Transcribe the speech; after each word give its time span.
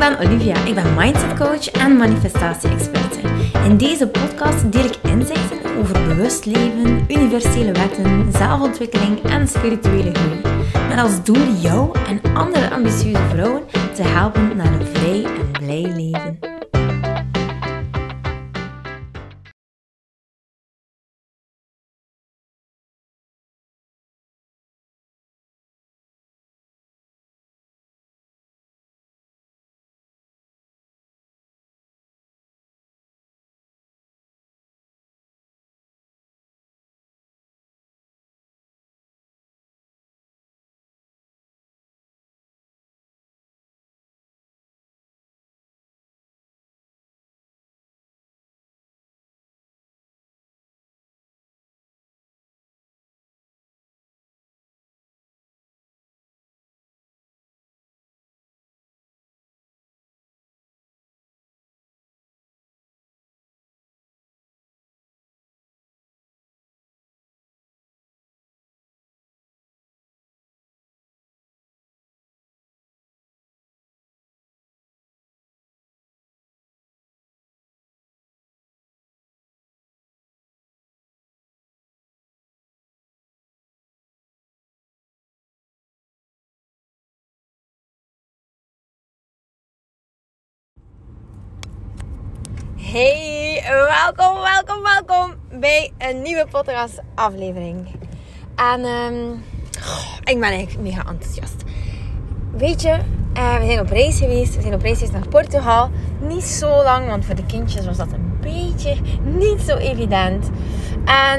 ben 0.00 0.18
Olivia. 0.18 0.64
Ik 0.64 0.74
ben 0.74 0.94
mindset 0.94 1.38
coach 1.38 1.70
en 1.70 1.96
manifestatie-experte. 1.96 3.18
In 3.64 3.76
deze 3.76 4.08
podcast 4.08 4.72
deel 4.72 4.84
ik 4.84 4.96
inzichten 5.02 5.76
over 5.78 6.06
bewust 6.08 6.44
leven, 6.44 7.04
universele 7.08 7.72
wetten, 7.72 8.32
zelfontwikkeling 8.32 9.22
en 9.22 9.48
spirituele 9.48 10.10
groei. 10.12 10.40
Met 10.88 10.98
als 10.98 11.24
doel 11.24 11.52
jou 11.60 11.98
en 12.08 12.34
andere 12.34 12.70
ambitieuze 12.70 13.22
vrouwen 13.30 13.62
te 13.94 14.02
helpen 14.02 14.56
naar 14.56 14.72
een 14.72 14.86
vrij 14.86 15.24
en 15.24 15.50
blij 15.50 15.92
leven. 15.96 16.19
Hey, 92.92 93.62
welkom, 93.66 94.42
welkom, 94.42 94.82
welkom 94.82 95.34
bij 95.60 95.92
een 95.98 96.22
nieuwe 96.22 96.46
podcast 96.50 97.00
aflevering. 97.14 97.86
En 98.56 98.84
um, 98.84 99.44
ik 100.24 100.40
ben 100.40 100.48
eigenlijk 100.48 100.80
mega 100.80 101.04
enthousiast. 101.08 101.64
Weet 102.52 102.82
je, 102.82 102.98
uh, 103.36 103.58
we 103.58 103.64
zijn 103.66 103.80
op 103.80 103.88
reis 103.88 104.18
geweest. 104.18 104.56
We 104.56 104.60
zijn 104.60 104.74
op 104.74 104.82
reis 104.82 104.98
geweest 104.98 105.12
naar 105.12 105.28
Portugal. 105.28 105.90
Niet 106.20 106.42
zo 106.42 106.82
lang, 106.82 107.06
want 107.06 107.24
voor 107.24 107.34
de 107.34 107.46
kindjes 107.46 107.86
was 107.86 107.96
dat 107.96 108.12
een 108.12 108.38
beetje 108.40 108.96
niet 109.24 109.60
zo 109.60 109.76
evident. 109.76 110.50
En 111.04 111.38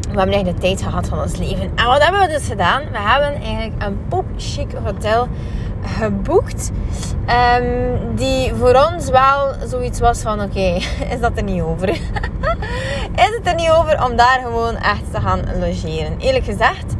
we 0.00 0.18
hebben 0.18 0.34
eigenlijk 0.34 0.60
de 0.60 0.66
tijd 0.66 0.82
gehad 0.82 1.08
van 1.08 1.20
ons 1.20 1.36
leven. 1.36 1.72
En 1.74 1.86
wat 1.86 2.02
hebben 2.02 2.20
we 2.20 2.28
dus 2.28 2.46
gedaan? 2.46 2.82
We 2.90 2.98
hebben 2.98 3.42
eigenlijk 3.42 3.82
een 3.82 4.08
pop 4.08 4.24
chic 4.36 4.72
hotel 4.84 5.28
geboekt. 5.98 6.70
Um, 7.60 8.16
die 8.16 8.54
voor 8.54 8.88
ons 8.92 9.10
wel 9.10 9.54
zoiets 9.66 10.00
was 10.00 10.20
van: 10.20 10.40
oké, 10.40 10.78
is 11.14 11.20
dat 11.20 11.32
er 11.36 11.42
niet 11.42 11.62
over? 11.62 11.88
is 13.26 13.34
het 13.36 13.46
er 13.46 13.54
niet 13.54 13.70
over 13.70 14.04
om 14.04 14.16
daar 14.16 14.40
gewoon 14.42 14.76
echt 14.76 15.12
te 15.12 15.20
gaan 15.20 15.40
logeren? 15.60 16.18
Eerlijk 16.18 16.44
gezegd 16.44 16.94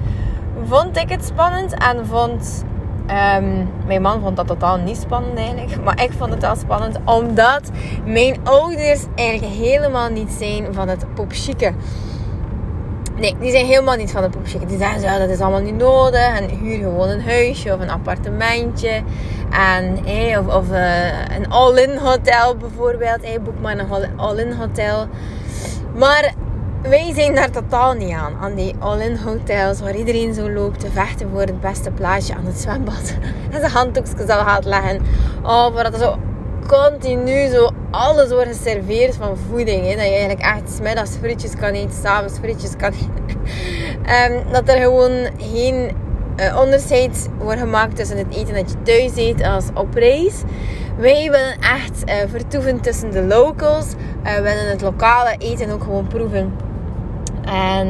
vond 0.69 0.97
ik 0.97 1.09
het 1.09 1.25
spannend 1.25 1.75
en 1.75 2.07
vond. 2.07 2.65
Um, 3.37 3.69
mijn 3.87 4.03
man 4.03 4.21
vond 4.21 4.37
dat 4.37 4.47
totaal 4.47 4.77
niet 4.77 4.97
spannend 4.97 5.39
eigenlijk. 5.39 5.85
Maar 5.85 6.03
ik 6.03 6.11
vond 6.19 6.31
het 6.31 6.43
wel 6.43 6.57
spannend 6.57 6.99
omdat 7.05 7.71
mijn 8.05 8.37
ouders 8.45 9.05
eigenlijk 9.15 9.55
helemaal 9.55 10.09
niet 10.09 10.31
zijn 10.39 10.75
van 10.75 10.89
het 10.89 11.15
popchique. 11.15 11.73
Nee, 13.19 13.37
die 13.41 13.51
zijn 13.51 13.67
helemaal 13.67 13.97
niet 13.97 14.11
van 14.11 14.23
de 14.23 14.29
poepchique. 14.29 14.67
Die 14.67 14.79
zeggen 14.79 15.01
zo, 15.01 15.19
dat 15.19 15.29
is 15.29 15.41
allemaal 15.41 15.61
niet 15.61 15.77
nodig. 15.77 16.39
En 16.39 16.49
huur 16.49 16.79
gewoon 16.79 17.09
een 17.09 17.23
huisje 17.23 17.75
of 17.75 17.81
een 17.81 17.91
appartementje. 17.91 19.03
En, 19.51 19.99
of, 20.39 20.55
of 20.55 20.71
uh, 20.71 21.37
een 21.37 21.49
all-in 21.49 21.97
hotel 21.97 22.57
bijvoorbeeld. 22.57 23.23
Hey, 23.23 23.41
boek 23.41 23.61
maar 23.61 23.79
een 23.79 24.19
all-in 24.19 24.53
hotel. 24.53 25.07
Maar 25.95 26.35
wij 26.83 27.13
zijn 27.15 27.35
daar 27.35 27.51
totaal 27.51 27.93
niet 27.93 28.13
aan. 28.13 28.37
Aan 28.41 28.55
die 28.55 28.75
all-in 28.79 29.17
hotels 29.17 29.81
waar 29.81 29.97
iedereen 29.97 30.35
zo 30.35 30.51
loopt 30.51 30.81
te 30.81 30.91
vechten 30.91 31.29
voor 31.31 31.41
het 31.41 31.61
beste 31.61 31.91
plaatsje 31.91 32.35
aan 32.35 32.47
het 32.47 32.61
zwembad. 32.61 33.15
En 33.51 33.61
zijn 33.61 33.73
handdoekjes 33.73 34.29
al 34.29 34.45
gaat 34.45 34.65
leggen. 34.65 35.03
Oh, 35.43 35.75
waar 35.75 35.91
dat 35.91 36.01
zo 36.01 36.19
continu 36.69 37.49
zo 37.49 37.71
alles 37.91 38.31
wordt 38.31 38.57
geserveerd 38.57 39.17
van 39.17 39.37
voeding. 39.49 39.87
Hè. 39.87 39.95
Dat 39.95 40.05
je 40.05 40.11
eigenlijk 40.11 40.41
echt 40.41 40.71
smiddags 40.71 41.11
frietjes 41.21 41.55
kan 41.55 41.71
eten, 41.71 41.93
s'avonds 42.03 42.39
frietjes 42.39 42.77
kan 42.77 42.93
eten. 43.03 43.41
um, 44.33 44.53
dat 44.53 44.69
er 44.69 44.81
gewoon 44.81 45.29
geen 45.39 45.91
uh, 46.37 46.61
onderscheid 46.61 47.29
wordt 47.39 47.61
gemaakt 47.61 47.97
tussen 47.97 48.17
het 48.19 48.35
eten 48.35 48.55
dat 48.55 48.71
je 48.71 48.83
thuis 48.83 49.17
eet 49.17 49.43
als 49.43 49.65
op 49.75 49.95
reis. 49.95 50.43
Wij 50.97 51.31
willen 51.31 51.59
echt 51.61 52.09
uh, 52.09 52.15
vertoeven 52.31 52.81
tussen 52.81 53.11
de 53.11 53.23
locals. 53.23 53.87
Uh, 54.25 54.35
we 54.35 54.43
willen 54.43 54.69
het 54.69 54.81
lokale 54.81 55.35
eten 55.39 55.71
ook 55.71 55.83
gewoon 55.83 56.07
proeven. 56.07 56.55
En 57.45 57.89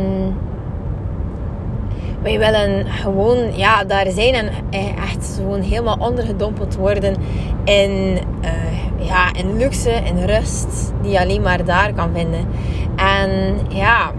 wij 2.22 2.38
willen 2.38 2.86
gewoon 2.86 3.56
ja, 3.56 3.84
daar 3.84 4.10
zijn 4.10 4.34
en 4.34 4.50
echt 4.96 5.34
gewoon 5.36 5.60
helemaal 5.60 5.96
ondergedompeld 5.98 6.76
worden 6.76 7.16
in, 7.64 8.18
uh, 8.44 9.06
ja, 9.06 9.34
in 9.34 9.56
luxe, 9.56 9.90
in 9.90 10.24
rust, 10.24 10.92
die 11.02 11.12
je 11.12 11.20
alleen 11.20 11.42
maar 11.42 11.64
daar 11.64 11.92
kan 11.92 12.10
vinden. 12.14 12.46
En 12.96 13.58
ja, 13.68 14.12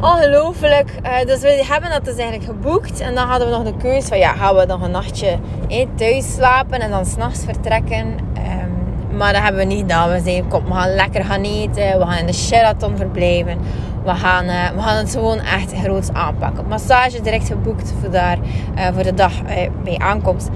ongelooflijk. 0.00 0.90
Uh, 1.02 1.26
dus 1.26 1.40
we 1.40 1.64
hebben 1.68 1.90
dat 1.90 2.04
dus 2.04 2.16
eigenlijk 2.16 2.50
geboekt. 2.50 3.00
En 3.00 3.14
dan 3.14 3.26
hadden 3.26 3.48
we 3.48 3.54
nog 3.54 3.64
de 3.64 3.76
keuze 3.76 4.06
van, 4.06 4.18
ja, 4.18 4.32
gaan 4.32 4.54
we 4.54 4.64
nog 4.66 4.82
een 4.82 4.90
nachtje 4.90 5.38
eh, 5.68 5.86
thuis 5.94 6.34
slapen 6.34 6.80
en 6.80 6.90
dan 6.90 7.06
s'nachts 7.06 7.44
vertrekken. 7.44 8.06
Um, 8.36 9.16
maar 9.16 9.32
dat 9.32 9.42
hebben 9.42 9.60
we 9.60 9.66
niet 9.66 9.80
gedaan. 9.80 10.10
We 10.10 10.20
zeiden, 10.24 10.48
kom, 10.48 10.64
we 10.64 10.72
gaan 10.72 10.94
lekker 10.94 11.24
gaan 11.24 11.42
eten. 11.42 11.98
We 11.98 12.04
gaan 12.06 12.18
in 12.18 12.26
de 12.26 12.32
Sheraton 12.32 12.96
verblijven. 12.96 13.58
We 14.04 14.14
gaan, 14.14 14.44
uh, 14.44 14.68
we 14.74 14.80
gaan 14.80 14.96
het 14.96 15.10
gewoon 15.10 15.38
echt 15.38 15.72
groots 15.72 16.12
aanpakken. 16.12 16.68
Massage 16.68 17.20
direct 17.20 17.46
geboekt 17.46 17.92
voor, 18.00 18.10
daar, 18.10 18.38
uh, 18.76 18.86
voor 18.94 19.02
de 19.02 19.14
dag 19.14 19.32
uh, 19.32 19.70
bij 19.84 19.98
aankomst. 19.98 20.48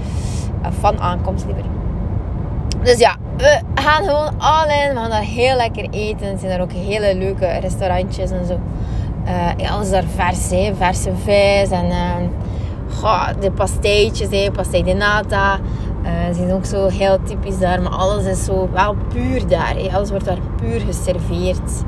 van 0.79 0.99
aankomst 0.99 1.45
liever. 1.45 1.63
Dus 2.83 2.99
ja, 2.99 3.15
we 3.37 3.61
gaan 3.75 4.03
gewoon 4.03 4.39
all 4.39 4.63
in. 4.63 4.93
We 4.93 4.99
gaan 4.99 5.09
daar 5.09 5.21
heel 5.21 5.55
lekker 5.55 5.89
eten. 5.89 6.27
Er 6.27 6.37
zijn 6.39 6.51
er 6.51 6.61
ook 6.61 6.71
hele 6.71 7.15
leuke 7.15 7.47
restaurantjes 7.47 8.31
en 8.31 8.45
zo. 8.45 8.59
ja, 9.57 9.69
alles 9.69 9.89
daar 9.89 10.03
vers, 10.15 10.49
hè. 10.49 10.71
verse 10.75 11.11
vis 11.23 11.69
en 11.71 11.91
goh, 12.99 13.27
de 13.39 13.51
pasteitjes, 13.51 14.27
hè. 14.31 14.51
pastei 14.51 14.83
de 14.83 14.93
nata. 14.93 15.59
ze 16.27 16.33
zijn 16.33 16.51
ook 16.51 16.65
zo 16.65 16.87
heel 16.87 17.19
typisch 17.23 17.59
daar, 17.59 17.81
maar 17.81 17.91
alles 17.91 18.25
is 18.25 18.45
zo 18.45 18.69
wel 18.71 18.95
puur 19.13 19.47
daar. 19.47 19.75
Hè. 19.75 19.89
Alles 19.95 20.09
wordt 20.09 20.25
daar 20.25 20.39
puur 20.55 20.79
geserveerd. 20.79 21.83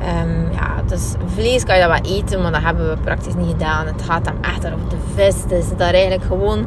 Um, 0.00 0.52
ja, 0.52 0.82
dus 0.86 1.14
vlees 1.26 1.64
kan 1.64 1.76
je 1.76 1.86
dat 1.86 2.00
wel 2.02 2.16
eten, 2.16 2.42
maar 2.42 2.52
dat 2.52 2.62
hebben 2.62 2.88
we 2.88 2.96
praktisch 2.96 3.34
niet 3.34 3.50
gedaan. 3.50 3.86
Het 3.86 4.02
gaat 4.02 4.24
dan 4.24 4.42
echt 4.42 4.66
over 4.66 4.88
de 4.88 4.96
vis. 5.14 5.44
Dus 5.44 5.76
daar 5.76 5.92
eigenlijk 5.92 6.24
gewoon 6.24 6.66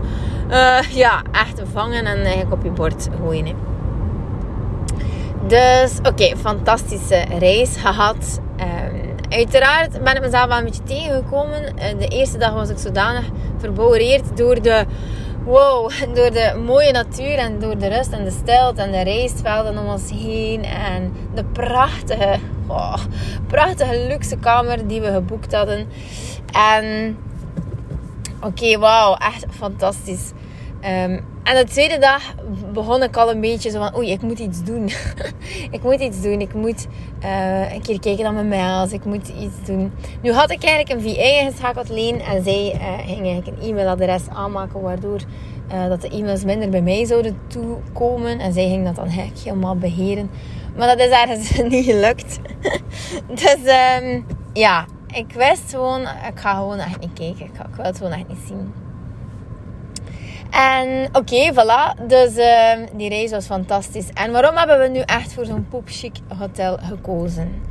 uh, 0.49 0.79
ja, 1.03 1.21
echt 1.31 1.61
vangen 1.73 2.05
en 2.05 2.17
eigenlijk 2.17 2.53
op 2.53 2.63
je 2.63 2.71
bord 2.71 3.09
gooien. 3.21 3.55
Dus 5.47 5.97
oké, 6.03 6.37
fantastische 6.37 7.25
reis 7.39 7.77
gehad. 7.77 8.39
Um, 8.59 9.15
uiteraard 9.29 10.03
ben 10.03 10.15
ik 10.15 10.21
mezelf 10.21 10.45
wel 10.45 10.57
een 10.57 10.63
beetje 10.63 10.83
tegengekomen. 10.83 11.63
Uh, 11.63 11.99
de 11.99 12.07
eerste 12.07 12.37
dag 12.37 12.53
was 12.53 12.69
ik 12.69 12.77
zodanig 12.77 13.25
verbouwereerd 13.57 14.37
door 14.37 14.61
de 14.61 14.85
wow, 15.45 15.91
door 16.15 16.31
de 16.31 16.61
mooie 16.65 16.91
natuur 16.91 17.37
en 17.37 17.59
door 17.59 17.77
de 17.77 17.87
rust 17.87 18.11
en 18.11 18.23
de 18.23 18.31
stilte 18.31 18.81
en 18.81 18.91
de 18.91 19.01
rijstvelden 19.01 19.77
om 19.77 19.87
ons 19.87 20.09
heen 20.09 20.63
en 20.63 21.13
de 21.33 21.43
prachtige, 21.43 22.39
oh, 22.67 22.97
prachtige 23.47 24.05
luxe 24.07 24.37
kamer 24.37 24.87
die 24.87 25.01
we 25.01 25.11
geboekt 25.11 25.53
hadden. 25.53 25.87
En 26.51 27.17
oké, 28.41 28.77
wauw, 28.77 29.15
echt 29.15 29.45
fantastisch. 29.49 30.31
Um, 30.81 31.25
en 31.43 31.55
de 31.55 31.63
tweede 31.63 31.97
dag 31.97 32.35
begon 32.73 33.03
ik 33.03 33.17
al 33.17 33.31
een 33.31 33.41
beetje 33.41 33.69
zo 33.69 33.79
van, 33.79 33.97
oei, 33.97 34.11
ik 34.11 34.21
moet 34.21 34.39
iets 34.39 34.63
doen. 34.63 34.89
ik 35.77 35.83
moet 35.83 35.99
iets 35.99 36.21
doen. 36.21 36.41
Ik 36.41 36.53
moet 36.53 36.87
uh, 37.23 37.73
een 37.73 37.81
keer 37.81 37.99
kijken 37.99 38.23
naar 38.23 38.33
mijn 38.33 38.47
mails. 38.47 38.91
Ik 38.91 39.05
moet 39.05 39.27
iets 39.27 39.65
doen. 39.65 39.91
Nu 40.21 40.31
had 40.31 40.51
ik 40.51 40.63
eigenlijk 40.63 40.89
een 40.89 41.11
VA 41.11 41.21
ingeschakeld, 41.21 41.89
Leen. 41.89 42.21
En 42.21 42.43
zij 42.43 42.73
uh, 42.73 42.97
ging 43.05 43.25
eigenlijk 43.25 43.47
een 43.47 43.69
e-mailadres 43.69 44.29
aanmaken, 44.29 44.81
waardoor 44.81 45.19
Uh, 45.73 45.87
dat 45.87 46.01
de 46.01 46.09
e-mails 46.09 46.43
minder 46.43 46.69
bij 46.69 46.81
mij 46.81 47.05
zouden 47.05 47.37
toekomen. 47.47 48.39
En 48.39 48.53
zij 48.53 48.67
ging 48.67 48.85
dat 48.85 48.95
dan 48.95 49.07
helemaal 49.07 49.75
beheren. 49.75 50.29
Maar 50.77 50.87
dat 50.87 50.99
is 50.99 51.09
ergens 51.09 51.61
niet 51.73 51.85
gelukt. 51.85 52.39
dus 53.41 53.57
um, 54.01 54.25
ja, 54.53 54.85
ik 55.13 55.33
wist 55.33 55.71
gewoon, 55.71 56.01
ik 56.01 56.39
ga 56.39 56.53
gewoon 56.53 56.79
echt 56.79 56.99
niet 56.99 57.13
kijken. 57.13 57.45
Ik, 57.45 57.75
wil 57.75 57.85
het 57.85 57.97
gewoon 57.97 58.11
echt 58.11 58.27
niet 58.27 58.47
zien. 58.47 58.73
En 60.49 61.09
oké, 61.11 61.51
voilà. 61.53 62.07
Dus 62.07 62.37
uh, 62.37 62.71
die 62.93 63.09
reis 63.09 63.31
was 63.31 63.45
fantastisch. 63.45 64.09
En 64.13 64.31
waarom 64.31 64.55
hebben 64.55 64.79
we 64.79 64.87
nu 64.87 64.99
echt 64.99 65.33
voor 65.33 65.45
zo'n 65.45 65.67
poepchic 65.69 66.15
hotel 66.37 66.77
gekozen? 66.77 67.61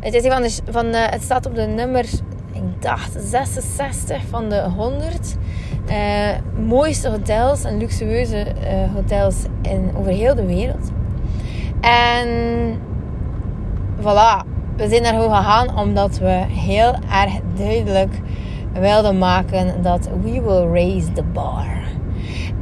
Het, 0.00 0.14
is 0.14 0.26
van 0.26 0.72
van 0.72 0.92
de, 0.92 0.98
het 0.98 1.22
staat 1.22 1.46
op 1.46 1.54
de 1.54 1.66
nummer, 1.66 2.04
ik 2.52 2.82
dacht 2.82 3.12
66 3.18 4.22
van 4.30 4.48
de 4.48 4.62
100 4.62 5.36
uh, 5.90 6.28
mooiste 6.66 7.08
hotels 7.08 7.64
en 7.64 7.78
luxueuze 7.78 8.46
uh, 8.46 8.94
hotels 8.94 9.36
in, 9.62 9.90
over 9.96 10.12
heel 10.12 10.34
de 10.34 10.46
wereld. 10.46 10.90
En 11.80 12.28
voilà, 14.00 14.44
we 14.76 14.88
zijn 14.88 15.02
daar 15.02 15.14
gewoon 15.14 15.36
gegaan 15.36 15.78
omdat 15.78 16.18
we 16.18 16.44
heel 16.48 16.94
erg 17.10 17.32
duidelijk 17.54 18.20
wilden 18.72 19.18
maken 19.18 19.82
dat 19.82 20.08
we 20.22 20.42
will 20.42 20.72
raise 20.72 21.12
the 21.12 21.22
bar. 21.22 21.66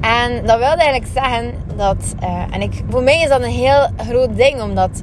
En 0.00 0.46
dat 0.46 0.58
wilde 0.58 0.82
eigenlijk 0.82 1.10
zeggen 1.12 1.54
dat, 1.76 2.14
uh, 2.22 2.42
en 2.50 2.60
ik, 2.62 2.82
voor 2.88 3.02
mij 3.02 3.22
is 3.22 3.28
dat 3.28 3.42
een 3.42 3.50
heel 3.50 3.88
groot 3.96 4.36
ding, 4.36 4.62
omdat 4.62 5.02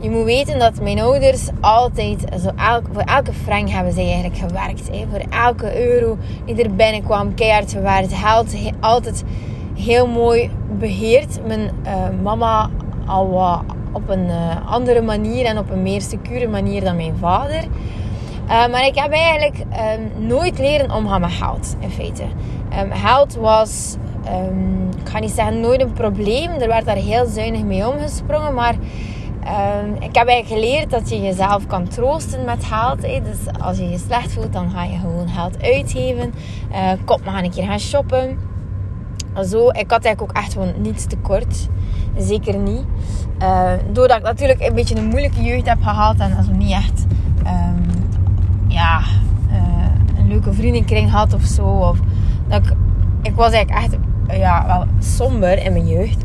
je 0.00 0.10
moet 0.10 0.24
weten 0.24 0.58
dat 0.58 0.80
mijn 0.80 1.00
ouders 1.00 1.48
altijd, 1.60 2.24
zo 2.42 2.50
voor 2.92 3.02
elke 3.02 3.32
frank 3.32 3.68
hebben 3.68 3.92
ze 3.92 4.00
eigenlijk 4.00 4.36
gewerkt. 4.36 4.88
Hè. 4.90 5.04
Voor 5.10 5.22
elke 5.30 5.88
euro 5.88 6.18
die 6.44 6.62
er 6.62 6.74
binnenkwam, 6.74 7.34
keihard 7.34 7.72
gewerkt. 7.72 8.14
Geld 8.14 8.54
altijd 8.80 9.24
heel 9.74 10.06
mooi 10.06 10.50
beheerd. 10.78 11.46
Mijn 11.46 11.60
uh, 11.60 11.92
mama 12.22 12.70
al 13.06 13.62
op 13.92 14.08
een 14.08 14.26
uh, 14.26 14.70
andere 14.70 15.02
manier 15.02 15.44
en 15.44 15.58
op 15.58 15.70
een 15.70 15.82
meer 15.82 16.02
secure 16.02 16.48
manier 16.48 16.84
dan 16.84 16.96
mijn 16.96 17.16
vader. 17.16 17.62
Uh, 17.62 18.48
maar 18.48 18.86
ik 18.86 18.98
heb 18.98 19.12
eigenlijk 19.12 19.58
um, 19.58 20.26
nooit 20.26 20.58
leren 20.58 20.90
omgaan 20.90 21.20
met 21.20 21.30
geld, 21.30 21.76
in 21.80 21.90
feite. 21.90 22.22
Um, 22.82 22.92
geld 22.92 23.34
was, 23.34 23.96
um, 24.48 24.88
ik 25.00 25.08
ga 25.08 25.18
niet 25.18 25.30
zeggen 25.30 25.60
nooit 25.60 25.80
een 25.80 25.92
probleem. 25.92 26.50
Er 26.50 26.68
werd 26.68 26.84
daar 26.84 26.96
heel 26.96 27.26
zuinig 27.26 27.62
mee 27.62 27.88
omgesprongen. 27.88 28.54
Maar 28.54 28.74
ik 29.98 30.14
heb 30.14 30.26
eigenlijk 30.28 30.46
geleerd 30.46 30.90
dat 30.90 31.08
je 31.08 31.20
jezelf 31.20 31.66
kan 31.66 31.88
troosten 31.88 32.44
met 32.44 32.64
geld. 32.64 33.00
Dus 33.00 33.60
als 33.60 33.78
je 33.78 33.88
je 33.88 33.98
slecht 33.98 34.32
voelt, 34.32 34.52
dan 34.52 34.70
ga 34.70 34.84
je 34.84 34.98
gewoon 34.98 35.28
geld 35.28 35.62
uitgeven. 35.62 36.34
Uh, 36.72 36.90
kom, 37.04 37.22
we 37.24 37.30
gaan 37.30 37.44
een 37.44 37.50
keer 37.50 37.66
gaan 37.66 37.80
shoppen. 37.80 38.38
Zo, 39.44 39.68
ik 39.68 39.90
had 39.90 40.04
eigenlijk 40.04 40.22
ook 40.22 40.32
echt 40.32 40.52
gewoon 40.52 40.72
niets 40.78 41.06
tekort. 41.06 41.68
Zeker 42.16 42.58
niet. 42.58 42.84
Uh, 43.42 43.72
doordat 43.92 44.16
ik 44.16 44.22
natuurlijk 44.22 44.60
een 44.60 44.74
beetje 44.74 44.96
een 44.96 45.08
moeilijke 45.08 45.42
jeugd 45.42 45.68
heb 45.68 45.82
gehad 45.82 46.16
en 46.18 46.36
also 46.36 46.52
niet 46.52 46.70
echt 46.70 47.04
um, 47.46 47.84
ja, 48.68 49.00
uh, 49.50 50.18
een 50.18 50.28
leuke 50.28 50.52
vriendenkring 50.52 51.10
had 51.10 51.34
of 51.34 51.42
zo. 51.42 51.62
Of 51.62 51.98
dat 52.48 52.66
ik, 52.66 52.72
ik 53.22 53.34
was 53.34 53.52
eigenlijk 53.52 53.84
echt 53.84 53.96
ja, 54.38 54.66
wel 54.66 54.84
somber 54.98 55.64
in 55.64 55.72
mijn 55.72 55.86
jeugd. 55.86 56.22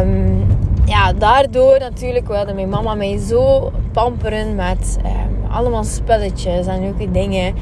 Um, 0.00 0.46
ja, 0.84 1.12
daardoor 1.12 1.78
natuurlijk 1.78 2.28
wilde 2.28 2.54
mijn 2.54 2.68
mama 2.68 2.94
mij 2.94 3.18
zo 3.18 3.72
pamperen 3.92 4.54
met 4.54 4.98
um, 5.04 5.50
allemaal 5.50 5.84
spelletjes 5.84 6.66
en 6.66 6.80
leuke 6.80 7.10
dingen. 7.10 7.54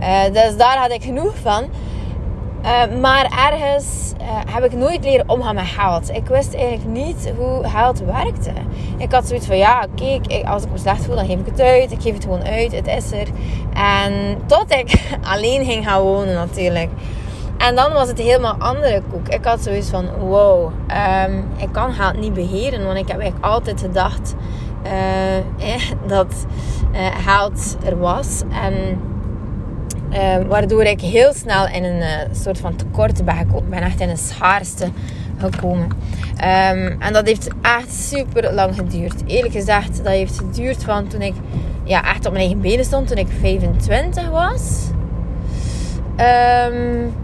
Uh, 0.00 0.24
dus 0.32 0.56
daar 0.56 0.76
had 0.78 0.90
ik 0.90 1.02
genoeg 1.02 1.36
van. 1.42 1.64
Uh, 2.66 3.00
maar 3.00 3.50
ergens 3.50 4.12
uh, 4.20 4.26
heb 4.54 4.64
ik 4.64 4.72
nooit 4.72 5.04
leren 5.04 5.28
omgaan 5.28 5.54
met 5.54 5.66
geld. 5.66 6.10
Ik 6.10 6.26
wist 6.26 6.54
eigenlijk 6.54 6.84
niet 6.86 7.32
hoe 7.36 7.68
geld 7.68 7.98
werkte. 7.98 8.52
Ik 8.96 9.12
had 9.12 9.28
zoiets 9.28 9.46
van, 9.46 9.56
ja, 9.56 9.86
kijk, 9.94 10.44
als 10.46 10.62
ik 10.64 10.70
me 10.70 10.78
slecht 10.78 11.04
voel, 11.04 11.14
dan 11.14 11.26
geef 11.26 11.38
ik 11.38 11.46
het 11.46 11.60
uit. 11.60 11.92
Ik 11.92 12.00
geef 12.02 12.14
het 12.14 12.22
gewoon 12.22 12.44
uit, 12.44 12.72
het 12.72 12.86
is 12.86 13.12
er. 13.12 13.28
En 13.74 14.38
tot 14.46 14.72
ik 14.72 15.08
alleen 15.32 15.64
ging 15.64 15.88
gaan 15.88 16.02
wonen 16.02 16.34
natuurlijk. 16.34 16.90
En 17.58 17.74
dan 17.74 17.92
was 17.92 18.08
het 18.08 18.18
helemaal 18.18 18.56
andere 18.58 19.02
koek. 19.10 19.28
Ik 19.28 19.44
had 19.44 19.60
zoiets 19.60 19.88
van, 19.88 20.08
wow, 20.18 20.72
um, 21.26 21.48
ik 21.56 21.68
kan 21.72 21.92
geld 21.92 22.18
niet 22.18 22.34
beheren. 22.34 22.84
Want 22.84 22.98
ik 22.98 23.08
heb 23.08 23.20
eigenlijk 23.20 23.52
altijd 23.52 23.80
gedacht 23.80 24.34
eh, 24.82 25.82
dat 26.16 26.46
geld 27.26 27.76
er 27.84 27.98
was. 27.98 28.42
En 28.64 28.98
uh, 30.16 30.36
waardoor 30.48 30.82
ik 30.82 31.00
heel 31.00 31.32
snel 31.32 31.68
in 31.68 31.84
een 31.84 32.00
uh, 32.00 32.34
soort 32.42 32.58
van 32.58 32.76
tekort 32.76 33.24
ben 33.24 33.36
gekomen. 33.36 33.70
ben 33.70 33.82
echt 33.82 34.00
in 34.00 34.08
een 34.08 34.16
schaarste 34.16 34.88
gekomen. 35.38 35.84
Um, 35.84 37.00
en 37.00 37.12
dat 37.12 37.26
heeft 37.26 37.48
echt 37.62 37.92
super 37.92 38.54
lang 38.54 38.74
geduurd. 38.74 39.22
Eerlijk 39.26 39.54
gezegd, 39.54 39.96
dat 39.96 40.12
heeft 40.12 40.38
geduurd 40.38 40.84
van 40.84 41.06
toen 41.06 41.22
ik 41.22 41.34
ja, 41.84 42.04
echt 42.04 42.26
op 42.26 42.32
mijn 42.32 42.44
eigen 42.44 42.60
benen 42.60 42.84
stond. 42.84 43.08
Toen 43.08 43.16
ik 43.16 43.28
25 43.40 44.28
was. 44.28 44.90
Um, 46.16 47.14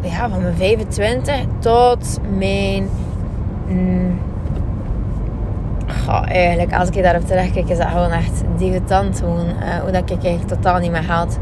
ja, 0.00 0.28
van 0.28 0.42
mijn 0.42 0.56
25 0.56 1.34
tot 1.58 2.18
mijn. 2.38 2.88
Mm, 3.66 4.18
eigenlijk, 6.08 6.74
als 6.74 6.88
ik 6.88 7.02
daarop 7.02 7.26
terugkijk, 7.26 7.68
is 7.68 7.78
dat 7.78 7.86
gewoon 7.86 8.10
echt 8.10 8.42
degoutant. 8.56 9.18
Gewoon, 9.18 9.46
uh, 9.46 9.74
hoe 9.82 9.90
dat 9.90 10.10
ik 10.10 10.24
eigenlijk 10.24 10.48
totaal 10.48 10.78
niet 10.78 10.90
meer 10.90 11.02
geld 11.02 11.38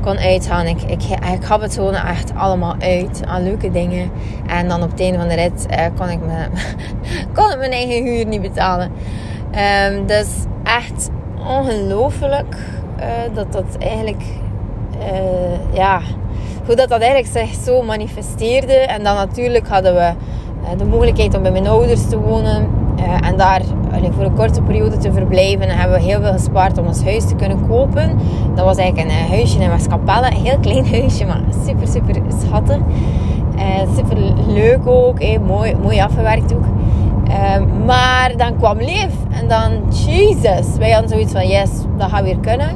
kon 0.00 0.18
uitgaan. 0.18 0.66
Ik, 0.66 0.82
ik, 0.82 1.02
ik 1.32 1.44
gaf 1.44 1.60
het 1.60 1.74
gewoon 1.74 1.94
echt 1.94 2.34
allemaal 2.34 2.74
uit 2.78 3.22
aan 3.26 3.42
leuke 3.42 3.70
dingen. 3.70 4.10
En 4.46 4.68
dan 4.68 4.82
op 4.82 4.90
het 4.90 5.00
einde 5.00 5.18
van 5.18 5.28
de 5.28 5.34
rit 5.34 5.66
uh, 5.70 5.76
kon, 5.96 6.08
ik 6.08 6.20
me, 6.20 6.46
kon 7.34 7.50
ik 7.50 7.58
mijn 7.58 7.72
eigen 7.72 8.04
huur 8.04 8.26
niet 8.26 8.42
betalen. 8.42 8.90
Um, 9.90 10.06
dus 10.06 10.28
echt 10.62 11.10
ongelooflijk 11.48 12.56
uh, 12.98 13.34
dat 13.34 13.52
dat 13.52 13.76
eigenlijk, 13.78 14.22
ja 15.72 16.00
hoe 16.66 16.74
dat, 16.74 16.88
dat 16.88 17.00
eigenlijk 17.00 17.32
zich 17.32 17.64
zo 17.64 17.82
manifesteerde. 17.82 18.72
En 18.72 19.04
dan 19.04 19.14
natuurlijk 19.14 19.68
hadden 19.68 19.94
we 19.94 20.00
eh, 20.00 20.78
de 20.78 20.84
mogelijkheid 20.84 21.34
om 21.34 21.42
bij 21.42 21.50
mijn 21.50 21.66
ouders 21.66 22.08
te 22.08 22.18
wonen. 22.18 22.82
Uh, 22.98 23.28
en 23.28 23.36
daar 23.36 23.60
voor 24.14 24.24
een 24.24 24.34
korte 24.34 24.62
periode 24.62 24.96
te 24.96 25.12
verblijven. 25.12 25.68
En 25.68 25.78
hebben 25.78 25.96
we 25.98 26.04
heel 26.04 26.20
veel 26.20 26.32
gespaard 26.32 26.78
om 26.78 26.86
ons 26.86 27.04
huis 27.04 27.24
te 27.24 27.34
kunnen 27.34 27.66
kopen. 27.68 28.18
Dat 28.54 28.64
was 28.64 28.76
eigenlijk 28.76 29.10
een 29.10 29.16
uh, 29.16 29.30
huisje 29.30 29.58
in 29.58 29.68
Westkapelle. 29.68 30.26
Een 30.26 30.42
heel 30.42 30.58
klein 30.58 30.86
huisje, 31.00 31.24
maar 31.24 31.40
super, 31.66 31.86
super 31.86 32.22
schattig. 32.44 32.78
Uh, 33.56 33.96
super 33.96 34.16
leuk 34.46 34.86
ook. 34.86 35.18
mooi, 35.46 35.76
mooi 35.82 36.00
afgewerkt 36.00 36.54
ook. 36.54 36.64
maar 37.86 38.32
dan 38.36 38.56
kwam 38.56 38.78
Leef. 38.78 39.14
En 39.30 39.48
dan, 39.48 39.70
Jesus. 39.88 40.76
Wij 40.78 40.90
hadden 40.90 41.10
zoiets 41.10 41.32
van, 41.32 41.46
yes, 41.46 41.70
dat 41.96 42.08
gaat 42.08 42.22
weer 42.22 42.38
kunnen. 42.38 42.68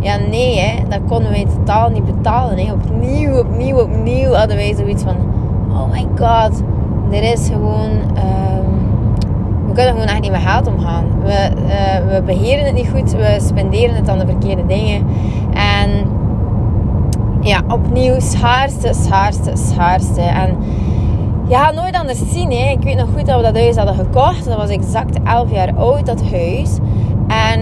Ja, 0.00 0.16
nee, 0.30 0.58
hè, 0.58 0.88
dat 0.88 1.00
konden 1.08 1.30
wij 1.30 1.46
totaal 1.56 1.90
niet 1.90 2.04
betalen. 2.04 2.72
Opnieuw, 2.72 3.38
opnieuw, 3.38 3.78
opnieuw 3.78 4.32
hadden 4.32 4.56
wij 4.56 4.74
zoiets 4.74 5.02
van: 5.02 5.16
oh 5.70 5.90
my 5.90 6.06
god, 6.18 6.62
er 7.10 7.22
is 7.22 7.48
gewoon. 7.52 7.90
Kunnen 9.76 9.92
gewoon 9.94 10.08
echt 10.08 10.20
niet 10.20 10.30
met 10.30 10.40
geld 10.40 10.66
omgaan. 10.66 11.04
We, 11.22 11.50
uh, 11.56 12.14
we 12.14 12.22
beheren 12.22 12.64
het 12.64 12.74
niet 12.74 12.88
goed, 12.88 13.12
we 13.12 13.36
spenderen 13.40 13.94
het 13.94 14.08
aan 14.08 14.18
de 14.18 14.26
verkeerde 14.26 14.66
dingen. 14.66 15.06
En 15.54 15.90
ja, 17.40 17.62
opnieuw 17.68 18.20
schaarste, 18.20 18.94
schaarste, 18.94 19.50
schaarste. 19.54 20.20
En 20.20 20.56
je 21.48 21.54
gaat 21.54 21.74
nooit 21.74 21.96
anders 21.96 22.18
zien. 22.32 22.50
Hè. 22.50 22.70
Ik 22.70 22.82
weet 22.82 22.96
nog 22.96 23.08
goed 23.16 23.26
dat 23.26 23.36
we 23.36 23.42
dat 23.42 23.56
huis 23.56 23.76
hadden 23.76 23.94
gekocht. 23.94 24.44
Dat 24.44 24.56
was 24.56 24.70
exact 24.70 25.18
11 25.24 25.50
jaar 25.50 25.76
oud, 25.76 26.06
dat 26.06 26.22
huis. 26.30 26.78
En 27.28 27.60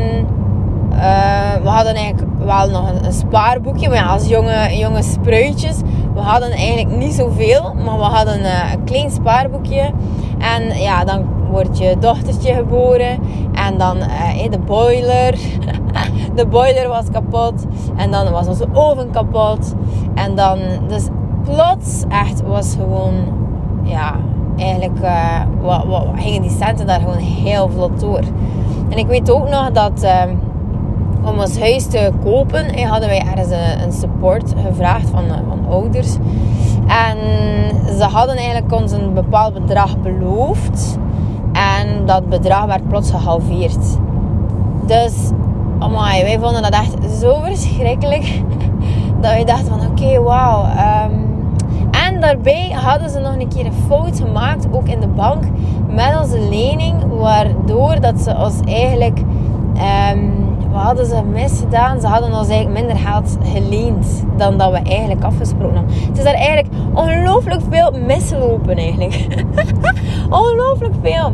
uh, 0.92 1.62
we 1.62 1.68
hadden 1.68 1.94
eigenlijk 1.94 2.28
wel 2.44 2.70
nog 2.70 2.90
een, 3.02 3.12
spaarboekje, 3.12 3.88
maar 3.88 3.96
ja, 3.96 4.06
als 4.06 4.28
jonge, 4.28 4.76
jonge 4.76 5.02
spruitjes. 5.02 5.76
We 6.14 6.20
hadden 6.20 6.50
eigenlijk 6.50 6.96
niet 6.96 7.14
zoveel, 7.14 7.74
maar 7.84 7.96
we 7.96 8.04
hadden 8.04 8.40
uh, 8.40 8.72
een 8.72 8.84
klein 8.84 9.10
spaarboekje. 9.10 9.90
En 10.38 10.78
ja, 10.78 11.04
dan 11.04 11.24
wordt 11.54 11.78
je 11.78 11.96
dochtertje 11.98 12.54
geboren. 12.54 13.18
En 13.52 13.78
dan 13.78 13.96
uh, 13.96 14.50
de 14.50 14.58
boiler. 14.58 15.38
de 16.36 16.46
boiler 16.46 16.88
was 16.88 17.04
kapot. 17.12 17.64
En 17.96 18.10
dan 18.10 18.30
was 18.30 18.46
onze 18.46 18.66
oven 18.72 19.10
kapot. 19.10 19.74
En 20.14 20.34
dan, 20.34 20.58
dus 20.88 21.08
plots 21.44 22.04
echt 22.08 22.42
was 22.42 22.74
gewoon, 22.74 23.14
ja, 23.82 24.14
eigenlijk 24.56 25.00
uh, 25.02 25.40
wat, 25.60 25.84
wat, 25.84 26.06
gingen 26.16 26.42
die 26.42 26.56
centen 26.60 26.86
daar 26.86 27.00
gewoon 27.00 27.16
heel 27.16 27.68
vlot 27.68 28.00
door. 28.00 28.22
En 28.88 28.98
ik 28.98 29.06
weet 29.06 29.30
ook 29.30 29.48
nog 29.48 29.70
dat 29.70 30.02
ehm, 30.02 30.34
om 31.24 31.38
ons 31.38 31.60
huis 31.60 31.86
te 31.86 32.10
kopen 32.24 32.74
en 32.74 32.86
hadden 32.88 33.08
wij 33.08 33.20
ergens 33.20 33.50
een, 33.50 33.82
een 33.82 33.92
support 33.92 34.52
gevraagd 34.66 35.10
van, 35.10 35.24
eh, 35.24 35.36
van 35.48 35.66
ouders. 35.70 36.16
En 36.86 37.16
ze 37.98 38.04
hadden 38.04 38.36
eigenlijk 38.36 38.72
ons 38.72 38.92
een 38.92 39.14
bepaald 39.14 39.54
bedrag 39.54 39.98
beloofd. 39.98 40.98
En 41.84 42.06
dat 42.06 42.28
bedrag 42.28 42.64
werd 42.64 42.88
plots 42.88 43.10
gehalveerd. 43.10 43.98
Dus, 44.86 45.30
amai, 45.78 46.22
wij 46.22 46.38
vonden 46.38 46.62
dat 46.62 46.72
echt 46.72 46.94
zo 47.20 47.40
verschrikkelijk. 47.42 48.24
Dat 49.20 49.32
wij 49.32 49.44
dachten 49.44 49.66
van, 49.66 49.90
oké, 49.90 50.02
okay, 50.02 50.20
wauw. 50.20 50.64
Um, 50.64 51.34
en 52.06 52.20
daarbij 52.20 52.70
hadden 52.74 53.10
ze 53.10 53.18
nog 53.18 53.36
een 53.38 53.48
keer 53.48 53.66
een 53.66 53.72
fout 53.88 54.20
gemaakt, 54.20 54.66
ook 54.72 54.88
in 54.88 55.00
de 55.00 55.06
bank, 55.06 55.44
met 55.88 56.18
onze 56.20 56.38
lening, 56.38 56.94
waardoor 57.18 58.00
dat 58.00 58.20
ze 58.20 58.36
ons 58.36 58.60
eigenlijk, 58.64 59.18
um, 60.12 60.32
wat 60.72 60.82
hadden 60.82 61.06
ze 61.06 61.22
misgedaan? 61.32 62.00
Ze 62.00 62.06
hadden 62.06 62.38
ons 62.38 62.48
eigenlijk 62.48 62.80
minder 62.80 62.96
geld 63.06 63.36
geleend 63.52 64.24
dan 64.36 64.58
dat 64.58 64.70
we 64.70 64.78
eigenlijk 64.78 65.24
afgesproken 65.24 65.76
hadden. 65.76 65.96
Het 66.08 66.18
is 66.18 66.24
daar 66.24 66.34
eigenlijk 66.34 66.68
ongelooflijk 66.94 67.60
veel 67.70 67.92
mislopen 68.06 68.76
eigenlijk. 68.76 69.26
ongelooflijk 70.30 70.94
veel. 71.02 71.32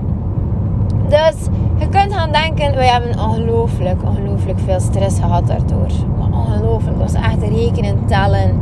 Dus 1.10 1.34
je 1.78 1.88
kunt 1.88 2.14
gaan 2.14 2.32
denken, 2.32 2.74
wij 2.74 2.86
hebben 2.86 3.18
ongelooflijk, 3.18 4.02
ongelooflijk 4.04 4.58
veel 4.64 4.80
stress 4.80 5.18
gehad 5.18 5.46
daardoor. 5.46 5.88
Maar 6.18 6.38
ongelooflijk, 6.38 6.96
was 6.96 7.12
echt 7.12 7.42
rekenen, 7.42 8.06
tellen. 8.06 8.60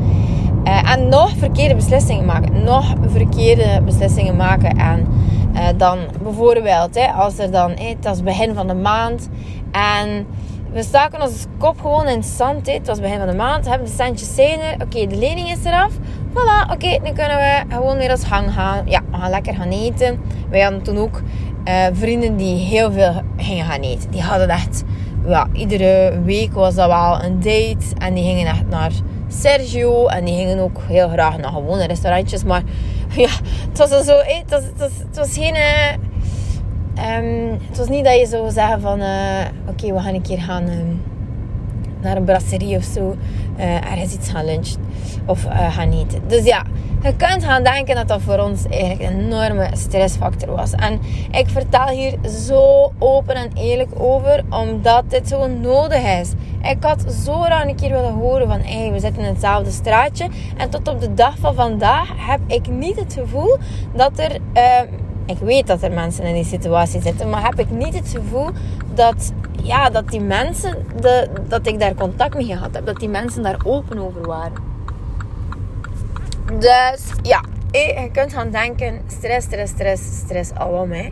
Uh, 0.65 0.93
en 0.93 1.09
nog 1.09 1.31
verkeerde 1.37 1.75
beslissingen 1.75 2.25
maken. 2.25 2.65
Nog 2.65 2.95
verkeerde 3.07 3.83
beslissingen 3.85 4.37
maken. 4.37 4.79
En 4.79 5.07
uh, 5.55 5.69
dan 5.77 5.99
bijvoorbeeld, 6.23 6.95
hè, 6.95 7.07
als 7.07 7.39
er 7.39 7.51
dan, 7.51 7.71
het 7.71 8.05
was 8.05 8.23
begin 8.23 8.55
van 8.55 8.67
de 8.67 8.75
maand. 8.75 9.29
En 9.71 10.27
we 10.73 10.83
staken 10.83 11.23
onze 11.23 11.47
kop 11.59 11.81
gewoon 11.81 12.07
in 12.07 12.17
het 12.17 12.27
zand. 12.27 12.67
Hè. 12.67 12.73
Het 12.73 12.87
was 12.87 13.01
begin 13.01 13.19
van 13.19 13.27
de 13.27 13.35
maand. 13.35 13.69
Hebben 13.69 13.87
de 13.87 13.93
centjes 13.95 14.35
zijn 14.35 14.61
er. 14.61 14.75
Oké, 14.83 15.07
de 15.07 15.17
lening 15.17 15.51
is 15.51 15.65
eraf. 15.65 15.93
Voilà, 16.29 16.73
oké, 16.73 16.99
dan 17.03 17.15
kunnen 17.15 17.37
we 17.37 17.63
gewoon 17.69 17.97
weer 17.97 18.11
als 18.11 18.25
hang 18.25 18.53
gaan. 18.53 18.83
Ja, 18.85 19.01
we 19.11 19.17
gaan 19.17 19.31
lekker 19.31 19.55
gaan 19.55 19.71
eten. 19.71 20.21
Wij 20.51 20.61
hadden 20.61 20.83
toen 20.83 20.99
ook 20.99 21.23
uh, 21.69 21.87
vrienden 21.93 22.37
die 22.37 22.57
heel 22.57 22.93
veel 22.93 23.23
gingen 23.37 23.65
gaan 23.65 23.81
eten. 23.81 24.11
Die 24.11 24.23
hadden 24.23 24.49
echt, 24.49 24.85
ja, 25.27 25.49
iedere 25.53 26.21
week 26.25 26.53
was 26.53 26.75
dat 26.75 26.87
wel 26.87 27.23
een 27.23 27.41
date. 27.41 27.95
En 27.99 28.15
die 28.15 28.25
gingen 28.25 28.47
echt 28.47 28.69
naar 28.69 28.93
Sergio. 29.29 30.07
En 30.07 30.25
die 30.25 30.35
gingen 30.35 30.59
ook 30.59 30.81
heel 30.87 31.09
graag 31.09 31.39
naar 31.39 31.53
gewone 31.53 31.87
restaurantjes. 31.87 32.45
Maar 32.45 32.63
ja, 33.17 33.31
het 33.69 33.79
was 33.79 33.89
zo, 33.89 34.17
het 34.17 34.51
was, 34.51 34.63
het 34.63 34.79
was, 34.79 34.91
het 35.07 35.17
was 35.17 35.35
geen... 35.35 35.57
Um, 37.25 37.59
het 37.69 37.79
was 37.79 37.89
niet 37.89 38.05
dat 38.05 38.19
je 38.19 38.27
zou 38.27 38.51
zeggen 38.51 38.81
van... 38.81 39.01
Oké, 39.69 39.93
we 39.93 40.01
gaan 40.01 40.15
een 40.15 40.23
keer 40.23 40.41
gaan... 40.41 40.69
Um, 40.69 41.03
naar 42.01 42.17
een 42.17 42.25
brasserie 42.25 42.77
of 42.77 42.85
zo. 42.85 43.17
Uh, 43.59 43.91
ergens 43.93 44.15
iets 44.15 44.31
gaan 44.31 44.45
lunchen. 44.45 44.81
Of 45.27 45.45
uh, 45.45 45.75
gaan 45.75 45.93
eten. 45.93 46.23
Dus 46.27 46.45
ja, 46.45 46.63
je 47.03 47.17
kunt 47.17 47.45
gaan 47.45 47.63
denken 47.63 47.95
dat 47.95 48.09
dat 48.09 48.21
voor 48.23 48.39
ons 48.39 48.67
eigenlijk 48.71 49.11
een 49.11 49.19
enorme 49.19 49.69
stressfactor 49.73 50.57
was. 50.57 50.73
En 50.73 51.01
ik 51.31 51.49
vertel 51.49 51.89
hier 51.89 52.15
zo 52.29 52.93
open 52.99 53.35
en 53.35 53.51
eerlijk 53.55 53.91
over, 54.01 54.45
omdat 54.51 55.11
dit 55.11 55.29
zo 55.29 55.47
nodig 55.47 56.21
is. 56.21 56.33
Ik 56.63 56.77
had 56.81 57.13
zo 57.25 57.41
graag 57.41 57.65
een 57.65 57.77
keer 57.77 57.91
willen 57.91 58.13
horen 58.13 58.49
van, 58.49 58.61
hey, 58.61 58.93
we 58.93 58.99
zitten 58.99 59.23
in 59.23 59.29
hetzelfde 59.29 59.71
straatje. 59.71 60.29
En 60.57 60.71
tot 60.71 60.89
op 60.89 61.01
de 61.01 61.15
dag 61.15 61.39
van 61.39 61.55
vandaag 61.55 62.09
heb 62.17 62.41
ik 62.47 62.69
niet 62.69 62.97
het 62.97 63.13
gevoel 63.13 63.57
dat 63.95 64.19
er... 64.19 64.39
Uh, 64.55 64.81
ik 65.29 65.39
weet 65.39 65.67
dat 65.67 65.83
er 65.83 65.93
mensen 65.93 66.25
in 66.25 66.35
die 66.35 66.45
situatie 66.45 67.01
zitten, 67.01 67.31
maar 67.31 67.45
heb 67.45 67.59
ik 67.59 67.71
niet 67.71 67.95
het 67.95 68.09
gevoel 68.09 68.51
dat, 68.95 69.33
ja, 69.63 69.91
dat 69.91 70.09
die 70.09 70.21
mensen, 70.21 70.87
de, 71.01 71.29
dat 71.49 71.67
ik 71.67 71.81
daar 71.81 71.95
contact 71.95 72.35
mee 72.35 72.47
gehad 72.47 72.75
heb, 72.75 72.87
dat 72.87 72.97
die 72.97 73.09
mensen 73.09 73.43
daar 73.43 73.61
open 73.65 73.99
over 73.99 74.27
waren. 74.27 74.67
Dus 76.59 77.03
ja, 77.23 77.45
je 77.71 78.09
kunt 78.13 78.33
gaan 78.33 78.51
denken, 78.51 79.01
stress, 79.07 79.47
stress, 79.47 79.73
stress, 79.73 80.03
stress, 80.25 80.51
allemaal. 80.55 81.11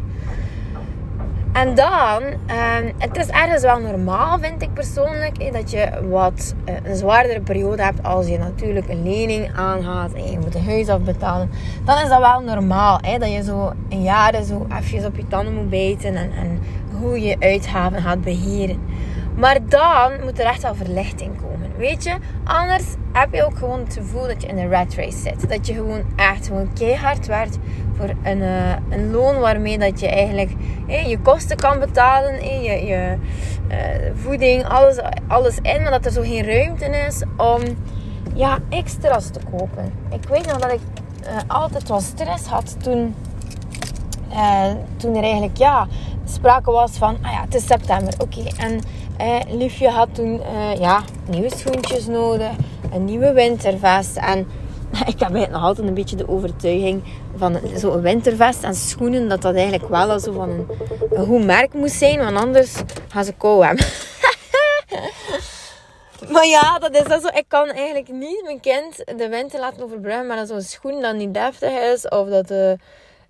En 1.56 1.74
dan, 1.74 2.22
um, 2.22 2.92
het 2.98 3.16
is 3.16 3.26
ergens 3.26 3.62
wel 3.62 3.78
normaal, 3.78 4.38
vind 4.38 4.62
ik 4.62 4.72
persoonlijk, 4.74 5.52
dat 5.52 5.70
je 5.70 5.88
wat 6.08 6.54
uh, 6.68 6.74
een 6.82 6.96
zwaardere 6.96 7.40
periode 7.40 7.82
hebt 7.82 8.02
als 8.02 8.26
je 8.26 8.38
natuurlijk 8.38 8.88
een 8.88 9.02
lening 9.02 9.54
aangaat 9.54 10.12
en 10.12 10.30
je 10.30 10.38
moet 10.38 10.54
een 10.54 10.64
huis 10.64 10.88
afbetalen. 10.88 11.50
Dan 11.84 11.98
is 11.98 12.08
dat 12.08 12.18
wel 12.18 12.40
normaal, 12.40 13.00
dat 13.18 13.32
je 13.32 13.42
zo 13.42 13.72
een 13.88 14.02
jaar 14.02 14.42
zo 14.42 14.66
even 14.80 15.06
op 15.06 15.16
je 15.16 15.28
tanden 15.28 15.54
moet 15.54 15.70
bijten 15.70 16.16
en, 16.16 16.32
en 16.32 16.60
hoe 17.00 17.20
je 17.20 17.36
uitgaven 17.38 18.02
gaat 18.02 18.20
beheren. 18.20 18.80
Maar 19.36 19.58
dan 19.68 20.12
moet 20.24 20.38
er 20.38 20.46
echt 20.46 20.62
wel 20.62 20.74
verlichting 20.74 21.40
komen. 21.40 21.55
Weet 21.76 22.04
je, 22.04 22.16
anders 22.44 22.84
heb 23.12 23.34
je 23.34 23.44
ook 23.44 23.58
gewoon 23.58 23.80
het 23.80 23.94
gevoel 23.94 24.26
dat 24.26 24.42
je 24.42 24.48
in 24.48 24.58
een 24.58 24.70
rat 24.70 24.94
race 24.94 25.18
zit. 25.18 25.48
Dat 25.48 25.66
je 25.66 25.74
gewoon 25.74 26.02
echt 26.16 26.46
gewoon 26.46 26.72
keihard 26.72 27.26
werkt 27.26 27.58
voor 27.96 28.10
een, 28.22 28.38
uh, 28.38 28.70
een 28.90 29.10
loon 29.10 29.38
waarmee 29.38 29.78
dat 29.78 30.00
je 30.00 30.08
eigenlijk 30.08 30.50
je 30.86 31.18
kosten 31.22 31.56
kan 31.56 31.78
betalen, 31.78 32.34
hey, 32.34 32.62
je, 32.62 32.86
je 32.86 33.16
uh, 33.70 34.12
voeding, 34.14 34.64
alles, 34.64 34.96
alles 35.26 35.58
in. 35.62 35.82
Maar 35.82 35.90
dat 35.90 36.04
er 36.04 36.12
zo 36.12 36.22
geen 36.22 36.44
ruimte 36.44 36.84
is 36.84 37.22
om 37.36 37.62
ja, 38.34 38.58
extra's 38.68 39.30
te 39.30 39.40
kopen. 39.50 39.92
Ik 40.10 40.28
weet 40.28 40.46
nog 40.46 40.58
dat 40.58 40.72
ik 40.72 40.80
uh, 41.22 41.28
altijd 41.46 41.88
wel 41.88 42.00
stress 42.00 42.46
had 42.46 42.76
toen, 42.82 43.14
toen 44.96 45.14
er 45.14 45.22
eigenlijk 45.22 45.56
ja, 45.56 45.86
sprake 46.24 46.70
was 46.70 46.90
van, 46.90 47.16
ah 47.22 47.32
ja, 47.32 47.40
het 47.40 47.54
is 47.54 47.66
september, 47.66 48.14
oké. 48.18 48.42
En 48.56 48.80
eh, 49.18 49.40
Liefje 49.48 49.88
had 49.88 50.08
toen 50.14 50.42
eh, 50.42 50.80
ja, 50.80 51.02
nieuwe 51.28 51.56
schoentjes 51.56 52.06
nodig, 52.06 52.50
een 52.92 53.04
nieuwe 53.04 53.32
wintervest. 53.32 54.16
En 54.16 54.46
ik 55.12 55.20
heb 55.20 55.50
nog 55.50 55.62
altijd 55.62 55.88
een 55.88 55.94
beetje 55.94 56.16
de 56.16 56.28
overtuiging 56.28 57.02
van 57.36 57.58
zo'n 57.74 58.00
wintervest 58.00 58.62
en 58.62 58.74
schoenen, 58.74 59.28
dat 59.28 59.42
dat 59.42 59.54
eigenlijk 59.54 59.88
wel 59.88 60.18
zo 60.18 60.32
van 60.32 60.66
een, 61.10 61.26
goed 61.26 61.44
merk 61.44 61.74
moest 61.74 61.94
zijn, 61.94 62.18
want 62.18 62.36
anders 62.36 62.74
gaan 63.08 63.24
ze 63.24 63.32
kou 63.32 63.64
hebben. 63.64 63.86
maar 66.32 66.46
ja, 66.46 66.78
dat 66.78 66.96
is 66.96 67.04
dat 67.04 67.22
zo. 67.22 67.28
Ik 67.28 67.44
kan 67.48 67.68
eigenlijk 67.68 68.08
niet 68.08 68.42
mijn 68.44 68.60
kind 68.60 68.96
de 69.18 69.28
winter 69.28 69.60
laten 69.60 69.82
overbruggen 69.82 70.26
met 70.26 70.48
zo'n 70.48 70.60
schoen 70.60 71.00
dat 71.00 71.14
niet 71.14 71.34
deftig 71.34 71.70
is, 71.92 72.08
of 72.08 72.28
dat 72.28 72.48
de 72.48 72.78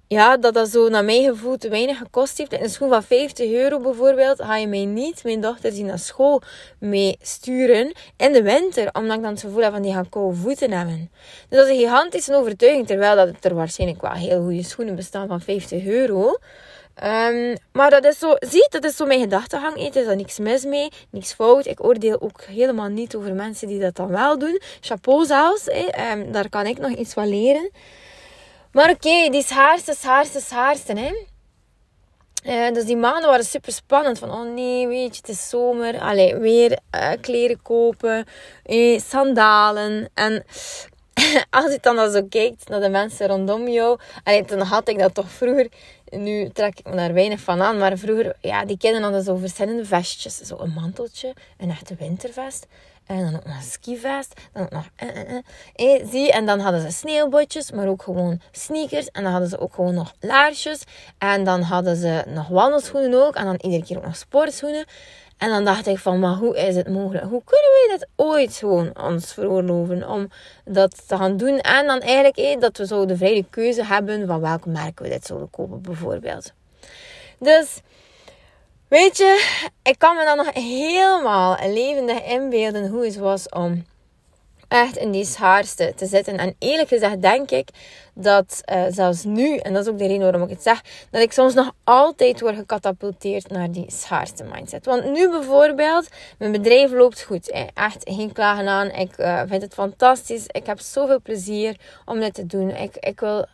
ja, 0.09 0.37
dat 0.37 0.55
dat 0.55 0.69
zo 0.69 0.89
naar 0.89 1.05
mijn 1.05 1.25
gevoel 1.25 1.57
te 1.57 1.69
weinig 1.69 1.99
gekost 1.99 2.39
heeft. 2.39 2.61
Een 2.61 2.71
schoen 2.71 2.89
van 2.89 3.03
50 3.03 3.51
euro 3.51 3.81
bijvoorbeeld, 3.81 4.43
ga 4.43 4.57
je 4.57 4.67
mij 4.67 4.85
niet 4.85 5.25
mijn 5.25 5.41
dochter 5.41 5.73
zien 5.73 5.87
naar 5.87 5.99
school 5.99 6.43
mee 6.79 7.17
sturen 7.21 7.93
in 8.17 8.33
de 8.33 8.43
winter. 8.43 8.89
Omdat 8.93 9.17
ik 9.17 9.23
dan 9.23 9.33
het 9.33 9.41
gevoel 9.41 9.63
heb 9.63 9.73
van 9.73 9.83
die 9.83 9.93
gaan 9.93 10.09
koude 10.09 10.37
voeten 10.37 10.71
hebben. 10.71 11.11
Dus 11.49 11.59
dat 11.59 11.69
is 11.69 11.73
een 11.73 11.81
gigantische 11.81 12.35
overtuiging. 12.35 12.87
Terwijl 12.87 13.17
dat 13.17 13.45
er 13.45 13.55
waarschijnlijk 13.55 14.03
wel 14.03 14.13
heel 14.13 14.43
goede 14.43 14.63
schoenen 14.63 14.95
bestaan 14.95 15.29
van 15.29 15.41
50 15.41 15.85
euro. 15.85 16.37
Um, 17.05 17.57
maar 17.73 17.91
dat 17.91 18.05
is 18.05 18.19
zo, 18.19 18.35
zie, 18.39 18.67
dat 18.71 18.85
is 18.85 18.97
zo 18.97 19.07
mijn 19.07 19.21
gedachtegang. 19.21 19.77
Er 19.77 19.97
is 19.97 20.07
er 20.07 20.17
niks 20.17 20.39
mis 20.39 20.65
mee, 20.65 20.89
niks 21.11 21.33
fout. 21.33 21.67
Ik 21.67 21.85
oordeel 21.85 22.21
ook 22.21 22.43
helemaal 22.43 22.89
niet 22.89 23.15
over 23.15 23.35
mensen 23.35 23.69
die 23.69 23.81
dat 23.81 23.97
dan 23.97 24.09
wel 24.09 24.39
doen. 24.39 24.61
Chapeau 24.81 25.25
zelfs, 25.25 25.69
um, 26.13 26.33
daar 26.33 26.49
kan 26.49 26.67
ik 26.67 26.79
nog 26.79 26.91
iets 26.91 27.13
van 27.13 27.29
leren. 27.29 27.71
Maar 28.77 28.91
oké, 28.91 29.29
die 29.31 29.43
schaarste, 29.43 29.95
schaarste, 29.95 30.41
schaarste, 30.41 30.93
hè. 30.93 31.13
Uh, 32.45 32.75
dus 32.75 32.85
die 32.85 32.97
maanden 32.97 33.31
waren 33.31 33.45
super 33.45 33.73
spannend. 33.73 34.19
Van, 34.19 34.31
oh 34.31 34.55
nee, 34.55 34.87
weet 34.87 35.15
je, 35.15 35.21
het 35.21 35.29
is 35.29 35.49
zomer. 35.49 36.01
Allee, 36.01 36.37
weer 36.37 36.79
uh, 36.95 37.11
kleren 37.21 37.63
kopen. 37.63 38.27
Eh, 38.63 39.01
sandalen. 39.01 40.09
En 40.15 40.45
als 41.51 41.73
je 41.73 41.79
dan, 41.81 42.11
zo 42.11 42.23
kijkt 42.29 42.69
naar 42.69 42.81
de 42.81 42.89
mensen 42.89 43.27
rondom 43.27 43.69
jou. 43.69 43.99
Allee, 44.25 44.45
dan 44.45 44.61
had 44.61 44.89
ik 44.89 44.99
dat 44.99 45.15
toch 45.15 45.31
vroeger. 45.31 45.69
Nu 46.11 46.49
trek 46.49 46.79
ik 46.79 46.87
me 46.87 46.97
daar 46.97 47.15
weinig 47.15 47.41
van 47.41 47.63
aan. 47.63 47.79
Maar 47.79 47.99
vroeger, 47.99 48.37
ja, 48.41 48.65
die 48.65 48.79
kinderen 48.79 49.05
hadden 49.05 49.23
zo 49.23 49.37
verschillende 49.37 49.85
vestjes. 49.85 50.37
Zo 50.37 50.57
een 50.59 50.73
manteltje, 50.73 51.35
een 51.59 51.71
echte 51.71 51.95
wintervest. 51.99 52.67
En 53.07 53.25
dan 53.25 53.35
ook 53.35 53.45
nog 53.45 53.57
een 53.57 53.63
skivest. 53.63 54.41
Dan 54.53 54.63
ook 54.63 54.71
nog... 54.71 54.89
Eh, 54.97 55.09
eh, 55.09 55.31
eh. 55.31 55.43
Eh, 55.75 56.07
zie, 56.11 56.33
en 56.33 56.47
dan 56.47 56.61
hadden 56.61 56.81
ze 56.81 56.91
sneeuwbotjes, 56.91 57.71
maar 57.71 57.89
ook 57.89 58.03
gewoon 58.03 58.41
sneakers. 58.53 59.11
En 59.11 59.23
dan 59.23 59.33
hadden 59.33 59.51
ze 59.51 59.59
ook 59.59 59.75
gewoon 59.75 59.95
nog 59.95 60.13
laarsjes. 60.21 60.83
En 61.19 61.45
dan 61.45 61.63
hadden 61.63 61.97
ze 61.97 62.25
nog 62.27 62.49
wandelschoenen 62.49 63.27
ook. 63.27 63.35
En 63.35 63.45
dan 63.45 63.59
iedere 63.61 63.85
keer 63.85 63.97
ook 63.97 64.05
nog 64.05 64.17
sportschoenen. 64.17 64.85
En 65.37 65.49
dan 65.49 65.65
dacht 65.65 65.87
ik 65.87 65.99
van, 65.99 66.19
maar 66.19 66.35
hoe 66.35 66.57
is 66.57 66.77
het 66.77 66.89
mogelijk? 66.89 67.25
Hoe 67.25 67.43
kunnen 67.45 67.71
wij 67.73 67.97
dit 67.97 68.09
ooit 68.17 68.55
gewoon 68.55 68.99
ons 69.03 69.33
veroorloven 69.33 70.09
om 70.09 70.29
dat 70.65 71.09
te 71.09 71.17
gaan 71.17 71.37
doen? 71.37 71.59
En 71.59 71.87
dan 71.87 72.01
eigenlijk 72.01 72.37
eh, 72.37 72.61
dat 72.61 72.77
we 72.77 72.87
zo 72.87 73.07
de 73.07 73.17
vrije 73.17 73.45
keuze 73.51 73.85
hebben 73.85 74.27
van 74.27 74.41
welke 74.41 74.69
merken 74.69 75.05
we 75.05 75.11
dit 75.11 75.27
zouden 75.27 75.51
kopen 75.51 75.83
bijvoorbeeld. 75.83 76.53
Dus 77.39 77.81
Weet 78.97 79.17
je, 79.17 79.61
ik 79.83 79.99
kan 79.99 80.17
me 80.17 80.25
dan 80.25 80.37
nog 80.37 80.55
helemaal 80.55 81.57
levendig 81.69 82.25
inbeelden 82.25 82.89
hoe 82.89 83.05
het 83.05 83.17
was 83.17 83.49
om 83.49 83.85
echt 84.69 84.97
in 84.97 85.11
die 85.11 85.25
schaarste 85.25 85.93
te 85.97 86.07
zitten. 86.07 86.39
En 86.39 86.57
eerlijk 86.59 86.89
gezegd 86.89 87.23
denk 87.23 87.51
ik 87.51 87.69
dat 88.15 88.63
uh, 88.73 88.85
zelfs 88.89 89.25
nu, 89.25 89.57
en 89.57 89.73
dat 89.73 89.83
is 89.83 89.93
ook 89.93 89.99
de 89.99 90.07
reden 90.07 90.23
waarom 90.23 90.43
ik 90.43 90.51
het 90.51 90.63
zeg, 90.63 90.83
dat 91.11 91.23
ik 91.23 91.33
soms 91.33 91.55
nog 91.55 91.73
altijd 91.85 92.41
word 92.41 92.57
gecatapulteerd 92.57 93.49
naar 93.49 93.71
die 93.71 93.91
schaarste 93.91 94.45
mindset. 94.45 94.87
Want 94.87 95.11
nu 95.11 95.31
bijvoorbeeld, 95.31 96.09
mijn 96.39 96.53
bedrijf 96.53 96.91
loopt 96.91 97.23
goed. 97.23 97.51
Echt 97.75 98.11
geen 98.11 98.33
klagen 98.33 98.69
aan. 98.69 98.91
Ik 98.91 99.19
uh, 99.19 99.43
vind 99.47 99.63
het 99.63 99.75
fantastisch. 99.75 100.45
Ik 100.47 100.67
heb 100.67 100.81
zoveel 100.81 101.21
plezier 101.21 101.77
om 102.05 102.21
dit 102.21 102.35
te 102.35 102.47
doen. 102.47 102.71
Ik, 102.71 102.97
ik 102.97 103.21
wil 103.21 103.47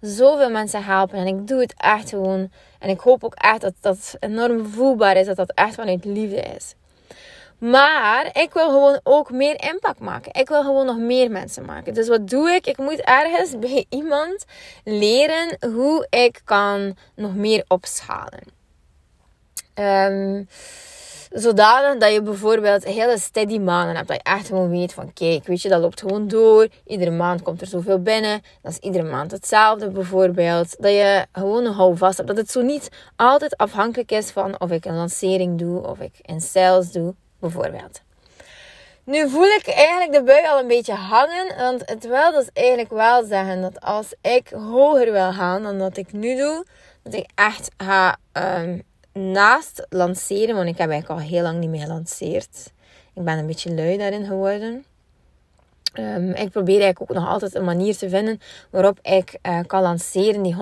zoveel 0.00 0.50
mensen 0.50 0.84
helpen. 0.84 1.18
En 1.18 1.26
ik 1.26 1.46
doe 1.46 1.60
het 1.60 1.74
echt 1.76 2.08
gewoon. 2.08 2.50
En 2.78 2.88
ik 2.88 3.00
hoop 3.00 3.24
ook 3.24 3.34
echt 3.34 3.60
dat 3.60 3.74
dat 3.80 4.16
enorm 4.20 4.66
voelbaar 4.66 5.16
is. 5.16 5.26
Dat 5.26 5.36
dat 5.36 5.52
echt 5.54 5.74
vanuit 5.74 6.04
liefde 6.04 6.40
is. 6.40 6.74
Maar 7.58 8.30
ik 8.32 8.52
wil 8.52 8.68
gewoon 8.68 9.00
ook 9.02 9.30
meer 9.30 9.62
impact 9.72 10.00
maken. 10.00 10.32
Ik 10.40 10.48
wil 10.48 10.62
gewoon 10.62 10.86
nog 10.86 10.98
meer 10.98 11.30
mensen 11.30 11.64
maken. 11.64 11.94
Dus 11.94 12.08
wat 12.08 12.28
doe 12.28 12.50
ik? 12.50 12.66
Ik 12.66 12.78
moet 12.78 13.00
ergens 13.00 13.58
bij 13.68 13.86
iemand 13.88 14.44
leren 14.84 15.56
hoe 15.74 16.06
ik 16.10 16.40
kan 16.44 16.96
nog 17.14 17.34
meer 17.34 17.64
opschalen. 17.68 18.58
Um, 19.74 20.48
zodanig 21.30 22.00
dat 22.00 22.12
je 22.12 22.22
bijvoorbeeld 22.22 22.84
hele 22.84 23.18
steady 23.18 23.58
maanden 23.58 23.96
hebt. 23.96 24.08
Dat 24.08 24.16
je 24.16 24.22
echt 24.22 24.46
gewoon 24.46 24.70
weet 24.70 24.92
van 24.92 25.12
kijk, 25.12 25.46
weet 25.46 25.62
je, 25.62 25.68
dat 25.68 25.80
loopt 25.80 26.00
gewoon 26.00 26.28
door. 26.28 26.68
Iedere 26.86 27.10
maand 27.10 27.42
komt 27.42 27.60
er 27.60 27.66
zoveel 27.66 28.02
binnen. 28.02 28.42
Dat 28.62 28.72
is 28.72 28.78
iedere 28.78 29.10
maand 29.10 29.30
hetzelfde 29.30 29.90
bijvoorbeeld. 29.90 30.76
Dat 30.78 30.92
je 30.92 31.26
gewoon 31.32 31.64
een 31.64 31.72
houvast 31.72 32.16
hebt. 32.16 32.28
Dat 32.28 32.36
het 32.36 32.50
zo 32.50 32.60
niet 32.60 32.88
altijd 33.16 33.56
afhankelijk 33.56 34.12
is 34.12 34.30
van 34.30 34.60
of 34.60 34.70
ik 34.70 34.84
een 34.84 34.96
lancering 34.96 35.58
doe 35.58 35.86
of 35.86 36.00
ik 36.00 36.12
een 36.22 36.40
sales 36.40 36.92
doe 36.92 37.14
bijvoorbeeld. 37.38 38.00
Nu 39.04 39.28
voel 39.28 39.46
ik 39.46 39.66
eigenlijk 39.66 40.12
de 40.12 40.22
bui 40.22 40.46
al 40.46 40.58
een 40.60 40.66
beetje 40.66 40.94
hangen. 40.94 41.56
Want 41.56 41.82
het 41.84 42.06
wil 42.06 42.32
dus 42.32 42.48
eigenlijk 42.52 42.90
wel 42.90 43.24
zeggen 43.24 43.60
dat 43.60 43.80
als 43.80 44.14
ik 44.22 44.48
hoger 44.48 45.12
wil 45.12 45.32
gaan 45.32 45.62
dan 45.62 45.78
dat 45.78 45.96
ik 45.96 46.12
nu 46.12 46.36
doe, 46.36 46.66
dat 47.02 47.14
ik 47.14 47.30
echt 47.34 47.70
ga 47.76 48.16
um, 48.32 48.82
naast 49.12 49.86
lanceren, 49.88 50.54
want 50.54 50.68
ik 50.68 50.78
heb 50.78 50.90
eigenlijk 50.90 51.20
al 51.20 51.28
heel 51.28 51.42
lang 51.42 51.58
niet 51.58 51.70
meer 51.70 51.80
gelanceerd. 51.80 52.72
Ik 53.14 53.24
ben 53.24 53.38
een 53.38 53.46
beetje 53.46 53.74
lui 53.74 53.96
daarin 53.96 54.24
geworden. 54.24 54.84
Um, 55.94 56.30
ik 56.30 56.50
probeer 56.50 56.80
eigenlijk 56.80 57.10
ook 57.10 57.16
nog 57.16 57.28
altijd 57.28 57.54
een 57.54 57.64
manier 57.64 57.96
te 57.96 58.08
vinden 58.08 58.40
waarop 58.70 58.98
ik 59.02 59.38
uh, 59.42 59.58
kan 59.66 59.82
lanceren 59.82 60.42
die 60.42 60.54
100% 60.54 60.56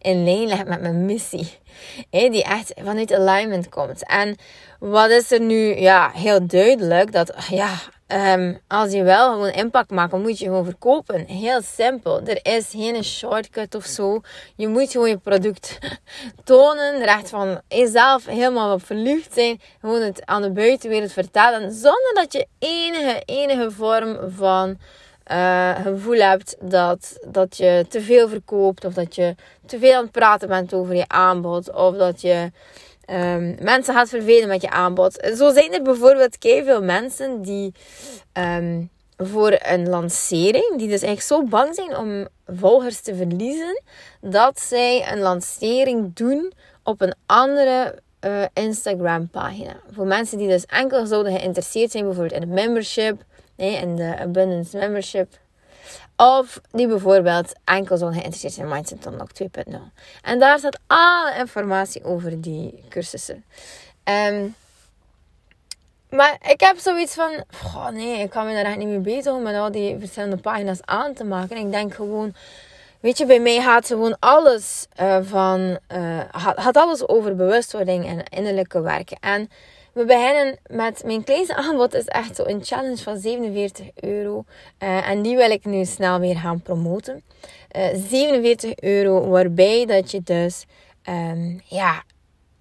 in 0.00 0.24
lijn 0.24 0.46
ligt 0.46 0.66
met 0.66 0.80
mijn 0.80 1.04
missie. 1.04 1.58
Die 2.10 2.44
echt 2.44 2.72
vanuit 2.76 3.12
alignment 3.12 3.68
komt. 3.68 4.06
En 4.06 4.36
wat 4.78 5.10
is 5.10 5.30
er 5.30 5.40
nu 5.40 5.76
ja, 5.76 6.10
heel 6.14 6.46
duidelijk? 6.46 7.12
Dat 7.12 7.34
ja, 7.50 7.74
Um, 8.12 8.58
als 8.66 8.92
je 8.92 9.02
wel 9.02 9.32
gewoon 9.32 9.48
impact 9.48 9.90
maakt, 9.90 10.10
dan 10.10 10.20
moet 10.20 10.38
je 10.38 10.44
gewoon 10.44 10.64
verkopen. 10.64 11.26
Heel 11.26 11.62
simpel. 11.62 12.20
Er 12.20 12.38
is 12.42 12.68
geen 12.70 13.04
shortcut 13.04 13.74
of 13.74 13.84
zo. 13.84 14.20
Je 14.56 14.68
moet 14.68 14.90
gewoon 14.90 15.08
je 15.08 15.16
product 15.16 15.78
tonen. 16.44 17.08
Er 17.08 17.26
van 17.26 17.60
jezelf 17.68 18.26
helemaal 18.26 18.72
op 18.72 18.86
verlucht 18.86 19.32
zijn. 19.32 19.60
Gewoon 19.80 20.02
het 20.02 20.26
aan 20.26 20.42
de 20.42 20.50
buitenwereld 20.50 21.12
vertellen. 21.12 21.72
Zonder 21.72 22.10
dat 22.14 22.32
je 22.32 22.46
enige, 22.58 23.22
enige 23.24 23.70
vorm 23.70 24.18
van 24.30 24.78
uh, 25.32 25.80
gevoel 25.80 26.20
hebt 26.20 26.56
dat, 26.60 27.18
dat 27.26 27.56
je 27.56 27.86
te 27.88 28.00
veel 28.00 28.28
verkoopt. 28.28 28.84
Of 28.84 28.94
dat 28.94 29.14
je 29.14 29.34
te 29.66 29.78
veel 29.78 29.94
aan 29.94 30.02
het 30.02 30.12
praten 30.12 30.48
bent 30.48 30.74
over 30.74 30.94
je 30.94 31.08
aanbod. 31.08 31.72
Of 31.72 31.96
dat 31.96 32.20
je 32.20 32.50
um, 33.10 33.56
mensen 33.60 33.94
gaat 33.94 34.08
vervelen 34.08 34.48
met 34.48 34.62
je 34.62 34.70
aanbod. 34.70 35.30
Zo 35.36 35.52
zijn 35.52 35.72
er 35.72 35.82
bijvoorbeeld 35.82 36.36
veel 36.40 36.82
mensen 36.82 37.42
die 37.42 37.72
um, 38.32 38.90
voor 39.16 39.58
een 39.62 39.88
lancering, 39.88 40.68
die 40.76 40.88
dus 40.88 41.02
eigenlijk 41.02 41.20
zo 41.20 41.42
bang 41.42 41.74
zijn 41.74 41.96
om 41.96 42.28
volgers 42.46 43.00
te 43.00 43.14
verliezen, 43.14 43.82
dat 44.20 44.60
zij 44.60 45.12
een 45.12 45.18
lancering 45.18 46.14
doen 46.14 46.52
op 46.82 47.00
een 47.00 47.14
andere 47.26 47.98
uh, 48.24 48.44
Instagram 48.52 49.28
pagina. 49.28 49.76
Voor 49.90 50.06
mensen 50.06 50.38
die 50.38 50.48
dus 50.48 50.66
enkel 50.66 51.06
zouden 51.06 51.32
geïnteresseerd 51.32 51.90
zijn, 51.90 52.04
bijvoorbeeld 52.04 52.42
in 52.42 52.48
een 52.48 52.54
membership, 52.54 53.24
nee, 53.56 53.76
in 53.76 53.96
de 53.96 54.16
Abundance 54.18 54.78
Membership 54.78 55.38
of 56.18 56.60
die 56.70 56.88
bijvoorbeeld 56.88 57.52
enkel 57.64 57.96
zo'n 57.96 58.12
geïnteresseerd 58.12 58.52
zijn 58.52 58.66
in 58.66 58.72
Mindset 58.72 59.06
Unlocked 59.06 59.48
2.0. 59.68 59.74
En 60.22 60.38
daar 60.38 60.58
staat 60.58 60.78
alle 60.86 61.34
informatie 61.38 62.04
over 62.04 62.40
die 62.40 62.84
cursussen. 62.88 63.44
Um, 64.04 64.54
maar 66.10 66.38
ik 66.50 66.60
heb 66.60 66.78
zoiets 66.78 67.14
van, 67.14 67.44
nee, 67.92 68.22
ik 68.22 68.30
kan 68.30 68.46
me 68.46 68.52
daar 68.52 68.64
echt 68.64 68.76
niet 68.76 68.88
mee 68.88 68.98
bezig 68.98 69.38
met 69.38 69.54
al 69.54 69.70
die 69.70 69.98
verschillende 69.98 70.36
pagina's 70.36 70.80
aan 70.84 71.14
te 71.14 71.24
maken. 71.24 71.56
En 71.56 71.66
ik 71.66 71.72
denk 71.72 71.94
gewoon, 71.94 72.34
weet 73.00 73.18
je, 73.18 73.26
bij 73.26 73.40
mij 73.40 73.60
gaat 73.60 73.86
gewoon 73.86 74.16
alles 74.18 74.86
uh, 75.00 75.18
van, 75.22 75.78
uh, 75.92 76.20
gaat 76.32 76.76
alles 76.76 77.08
over 77.08 77.36
bewustwording 77.36 78.06
en 78.06 78.22
innerlijke 78.24 78.80
werken. 78.80 79.18
En 79.20 79.50
we 79.98 80.04
beginnen 80.04 80.58
met 80.66 81.02
mijn 81.04 81.24
kleinste 81.24 81.56
aanbod 81.56 81.94
is 81.94 82.04
echt 82.04 82.36
zo 82.36 82.44
een 82.44 82.64
challenge 82.64 82.96
van 82.96 83.18
47 83.18 83.86
euro. 83.94 84.44
Uh, 84.78 85.08
en 85.08 85.22
die 85.22 85.36
wil 85.36 85.50
ik 85.50 85.64
nu 85.64 85.84
snel 85.84 86.20
weer 86.20 86.36
gaan 86.36 86.62
promoten. 86.62 87.22
Uh, 87.76 87.88
eh, 87.88 87.96
47 88.08 88.74
euro, 88.74 89.28
waarbij 89.28 89.86
dat 89.86 90.10
je 90.10 90.22
dus 90.22 90.64
um, 91.08 91.60
ja, 91.64 92.02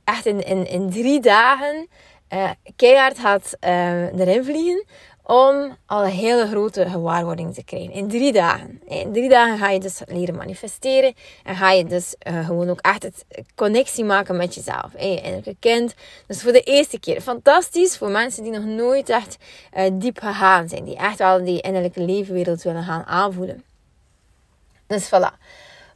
echt 0.03 0.25
in, 0.25 0.45
in, 0.45 0.67
in 0.67 0.89
drie 0.89 1.19
dagen 1.19 1.87
uh, 2.33 2.49
keihard 2.75 3.19
gaat 3.19 3.57
erin 3.59 4.43
vliegen 4.43 4.85
om 5.27 5.77
al 5.85 6.03
een 6.03 6.11
hele 6.11 6.47
grote 6.47 6.89
gewaarwording 6.89 7.53
te 7.53 7.63
krijgen. 7.63 7.91
In 7.91 8.07
drie 8.07 8.31
dagen. 8.31 8.81
In 8.85 9.13
drie 9.13 9.29
dagen 9.29 9.57
ga 9.57 9.69
je 9.69 9.79
dus 9.79 10.01
leren 10.05 10.35
manifesteren. 10.35 11.13
En 11.43 11.55
ga 11.55 11.71
je 11.71 11.85
dus 11.85 12.15
uh, 12.27 12.45
gewoon 12.45 12.69
ook 12.69 12.79
echt 12.79 13.03
het 13.03 13.25
connectie 13.55 14.03
maken 14.03 14.37
met 14.37 14.55
jezelf. 14.55 14.93
En 14.93 15.09
je 15.09 15.15
innerlijke 15.15 15.55
kind. 15.59 15.93
Dus 16.27 16.41
voor 16.41 16.51
de 16.51 16.61
eerste 16.61 16.99
keer. 16.99 17.21
Fantastisch 17.21 17.97
voor 17.97 18.09
mensen 18.09 18.43
die 18.43 18.51
nog 18.51 18.63
nooit 18.63 19.09
echt 19.09 19.37
uh, 19.77 19.83
diep 19.93 20.19
gegaan 20.19 20.69
zijn. 20.69 20.83
Die 20.83 20.97
echt 20.97 21.17
wel 21.17 21.43
die 21.43 21.61
innerlijke 21.61 22.01
levenwereld 22.01 22.63
willen 22.63 22.83
gaan 22.83 23.05
aanvoelen. 23.05 23.63
Dus 24.87 25.05
voilà 25.07 25.37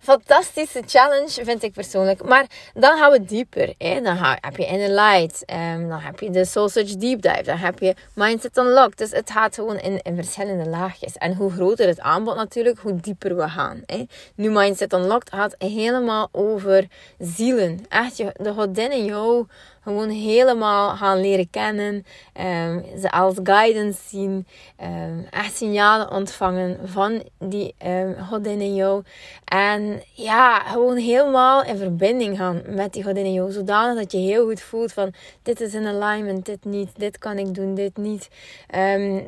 fantastische 0.01 0.81
challenge, 0.85 1.43
vind 1.43 1.63
ik 1.63 1.73
persoonlijk. 1.73 2.23
Maar 2.23 2.45
dan 2.73 2.97
gaan 2.97 3.11
we 3.11 3.23
dieper. 3.23 3.73
Hè? 3.77 4.01
Dan 4.01 4.17
heb 4.17 4.57
je 4.57 4.65
Inner 4.65 4.89
Light. 4.89 5.43
Um, 5.51 5.89
dan 5.89 5.99
heb 5.99 6.19
je 6.19 6.29
de 6.29 6.45
Soul 6.45 6.69
Search 6.69 6.95
Deep 6.95 7.21
Dive. 7.21 7.43
Dan 7.43 7.57
heb 7.57 7.79
je 7.79 7.95
Mindset 8.13 8.57
Unlocked. 8.57 8.97
Dus 8.97 9.11
het 9.11 9.31
gaat 9.31 9.55
gewoon 9.55 9.79
in, 9.79 9.99
in 10.01 10.15
verschillende 10.15 10.69
laagjes. 10.69 11.17
En 11.17 11.35
hoe 11.35 11.51
groter 11.51 11.87
het 11.87 11.99
aanbod 11.99 12.35
natuurlijk, 12.35 12.79
hoe 12.79 12.95
dieper 12.95 13.35
we 13.35 13.49
gaan. 13.49 13.81
Hè? 13.85 14.05
Nu 14.35 14.49
Mindset 14.49 14.93
Unlocked 14.93 15.29
gaat 15.29 15.55
helemaal 15.57 16.29
over 16.31 16.87
zielen. 17.19 17.85
Echt, 17.89 18.17
de 18.17 18.53
godin 18.53 18.91
in 18.91 19.05
jou 19.05 19.45
gewoon 19.83 20.09
helemaal 20.09 20.95
gaan 20.95 21.21
leren 21.21 21.49
kennen. 21.49 22.05
Um, 22.39 22.85
ze 22.99 23.11
als 23.11 23.35
guidance 23.43 23.99
zien. 24.07 24.47
Um, 24.83 25.27
echt 25.29 25.55
signalen 25.55 26.11
ontvangen 26.11 26.79
van 26.83 27.23
die 27.39 27.75
um, 27.85 28.15
godin 28.29 28.61
in 28.61 28.75
jou. 28.75 29.03
En 29.45 30.01
ja, 30.13 30.59
gewoon 30.59 30.97
helemaal 30.97 31.63
in 31.63 31.77
verbinding 31.77 32.37
gaan 32.37 32.61
met 32.65 32.93
die 32.93 33.03
godin 33.03 33.25
in 33.25 33.33
jou. 33.33 33.51
Zodanig 33.51 33.97
dat 33.97 34.11
je 34.11 34.17
heel 34.17 34.45
goed 34.45 34.61
voelt 34.61 34.93
van 34.93 35.13
dit 35.43 35.61
is 35.61 35.73
in 35.73 35.87
alignment, 35.87 36.45
dit 36.45 36.65
niet. 36.65 36.89
Dit 36.95 37.17
kan 37.17 37.37
ik 37.37 37.53
doen, 37.53 37.75
dit 37.75 37.97
niet. 37.97 38.29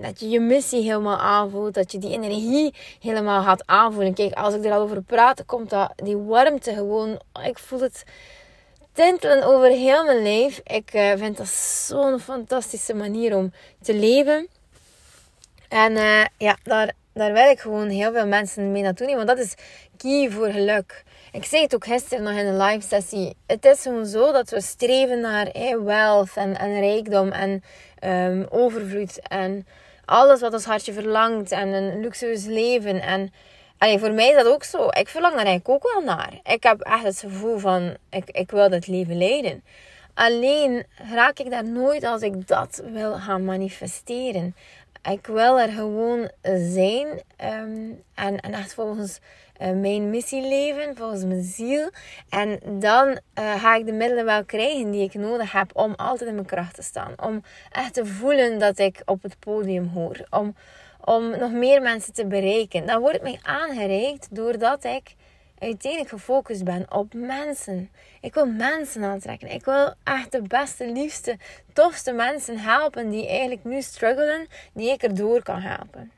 dat 0.01 0.19
je 0.19 0.29
je 0.29 0.39
missie 0.39 0.81
helemaal 0.81 1.17
aanvoelt. 1.17 1.73
Dat 1.73 1.91
je 1.91 1.97
die 1.97 2.11
energie 2.11 2.73
helemaal 2.99 3.43
gaat 3.43 3.67
aanvoelen. 3.67 4.13
Kijk, 4.13 4.33
als 4.33 4.53
ik 4.53 4.65
er 4.65 4.71
al 4.71 4.81
over 4.81 5.01
praat, 5.01 5.45
komt 5.45 5.69
dat, 5.69 5.93
die 5.95 6.17
warmte 6.17 6.73
gewoon. 6.73 7.19
Ik 7.45 7.57
voel 7.59 7.79
het 7.79 8.03
tintelen 8.93 9.43
over 9.43 9.69
heel 9.69 10.05
mijn 10.05 10.21
leven. 10.21 10.63
Ik 10.65 10.93
uh, 10.93 11.11
vind 11.15 11.37
dat 11.37 11.47
zo'n 11.47 12.19
fantastische 12.19 12.93
manier 12.93 13.35
om 13.35 13.53
te 13.81 13.93
leven. 13.93 14.47
En 15.69 15.91
uh, 15.91 16.25
ja, 16.37 16.57
daar, 16.63 16.93
daar 17.13 17.49
ik 17.49 17.59
gewoon 17.59 17.89
heel 17.89 18.11
veel 18.11 18.27
mensen 18.27 18.71
mee 18.71 18.81
naartoe 18.81 19.07
nemen. 19.07 19.25
Want 19.25 19.37
dat 19.37 19.47
is 19.47 19.55
key 19.97 20.31
voor 20.31 20.51
geluk. 20.51 21.03
Ik 21.31 21.45
zei 21.45 21.61
het 21.61 21.75
ook 21.75 21.85
gisteren 21.85 22.23
nog 22.23 22.33
in 22.33 22.45
een 22.45 22.61
live 22.61 22.87
sessie. 22.87 23.35
Het 23.47 23.65
is 23.65 23.81
gewoon 23.81 24.05
zo 24.05 24.31
dat 24.31 24.49
we 24.49 24.61
streven 24.61 25.19
naar 25.19 25.51
wealth 25.83 26.31
en, 26.35 26.57
en 26.57 26.79
rijkdom 26.79 27.31
en 27.31 27.63
um, 28.03 28.47
overvloed. 28.49 29.19
En 29.27 29.67
alles 30.05 30.39
wat 30.39 30.53
ons 30.53 30.65
hartje 30.65 30.93
verlangt. 30.93 31.51
En 31.51 31.67
een 31.67 31.99
luxueus 31.99 32.45
leven. 32.45 33.01
En 33.01 33.33
Allee, 33.83 33.99
voor 33.99 34.11
mij 34.11 34.29
is 34.29 34.35
dat 34.35 34.47
ook 34.47 34.63
zo. 34.63 34.87
Ik 34.89 35.09
verlang 35.09 35.35
daar 35.35 35.45
eigenlijk 35.45 35.85
ook 35.85 35.93
wel 35.93 36.01
naar. 36.15 36.39
Ik 36.43 36.63
heb 36.63 36.81
echt 36.81 37.03
het 37.03 37.19
gevoel 37.19 37.57
van, 37.57 37.97
ik, 38.09 38.29
ik 38.29 38.51
wil 38.51 38.69
dat 38.69 38.87
leven 38.87 39.17
leiden. 39.17 39.63
Alleen 40.13 40.85
raak 41.13 41.39
ik 41.39 41.49
daar 41.49 41.65
nooit 41.65 42.03
als 42.03 42.21
ik 42.21 42.47
dat 42.47 42.83
wil 42.85 43.13
gaan 43.13 43.45
manifesteren. 43.45 44.55
Ik 45.11 45.27
wil 45.27 45.59
er 45.59 45.69
gewoon 45.69 46.29
zijn 46.43 47.07
um, 47.07 48.03
en, 48.15 48.39
en 48.39 48.53
echt 48.53 48.73
volgens 48.73 49.19
uh, 49.61 49.71
mijn 49.71 50.09
missie 50.09 50.47
leven, 50.47 50.95
volgens 50.95 51.23
mijn 51.23 51.43
ziel. 51.43 51.89
En 52.29 52.59
dan 52.79 53.07
uh, 53.07 53.61
ga 53.61 53.75
ik 53.75 53.85
de 53.85 53.91
middelen 53.91 54.25
wel 54.25 54.45
krijgen 54.45 54.91
die 54.91 55.03
ik 55.03 55.13
nodig 55.13 55.51
heb 55.51 55.71
om 55.73 55.93
altijd 55.95 56.29
in 56.29 56.35
mijn 56.35 56.47
kracht 56.47 56.75
te 56.75 56.83
staan. 56.83 57.13
Om 57.21 57.43
echt 57.71 57.93
te 57.93 58.05
voelen 58.05 58.59
dat 58.59 58.79
ik 58.79 59.01
op 59.05 59.23
het 59.23 59.39
podium 59.39 59.87
hoor. 59.87 60.25
Om 60.29 60.55
om 61.05 61.29
nog 61.39 61.51
meer 61.51 61.81
mensen 61.81 62.13
te 62.13 62.25
bereiken. 62.25 62.85
Dan 62.85 62.99
wordt 62.99 63.15
het 63.15 63.23
mij 63.23 63.39
aangereikt 63.41 64.27
doordat 64.31 64.83
ik 64.83 65.15
uiteindelijk 65.59 66.11
gefocust 66.11 66.63
ben 66.63 66.85
op 66.91 67.13
mensen. 67.13 67.89
Ik 68.21 68.33
wil 68.33 68.45
mensen 68.45 69.03
aantrekken. 69.03 69.51
Ik 69.51 69.65
wil 69.65 69.93
echt 70.03 70.31
de 70.31 70.41
beste, 70.41 70.91
liefste, 70.91 71.37
tofste 71.73 72.11
mensen 72.11 72.57
helpen 72.57 73.09
die 73.09 73.27
eigenlijk 73.27 73.63
nu 73.63 73.81
struggelen, 73.81 74.47
die 74.73 74.91
ik 74.91 75.03
erdoor 75.03 75.43
kan 75.43 75.61
helpen. 75.61 76.11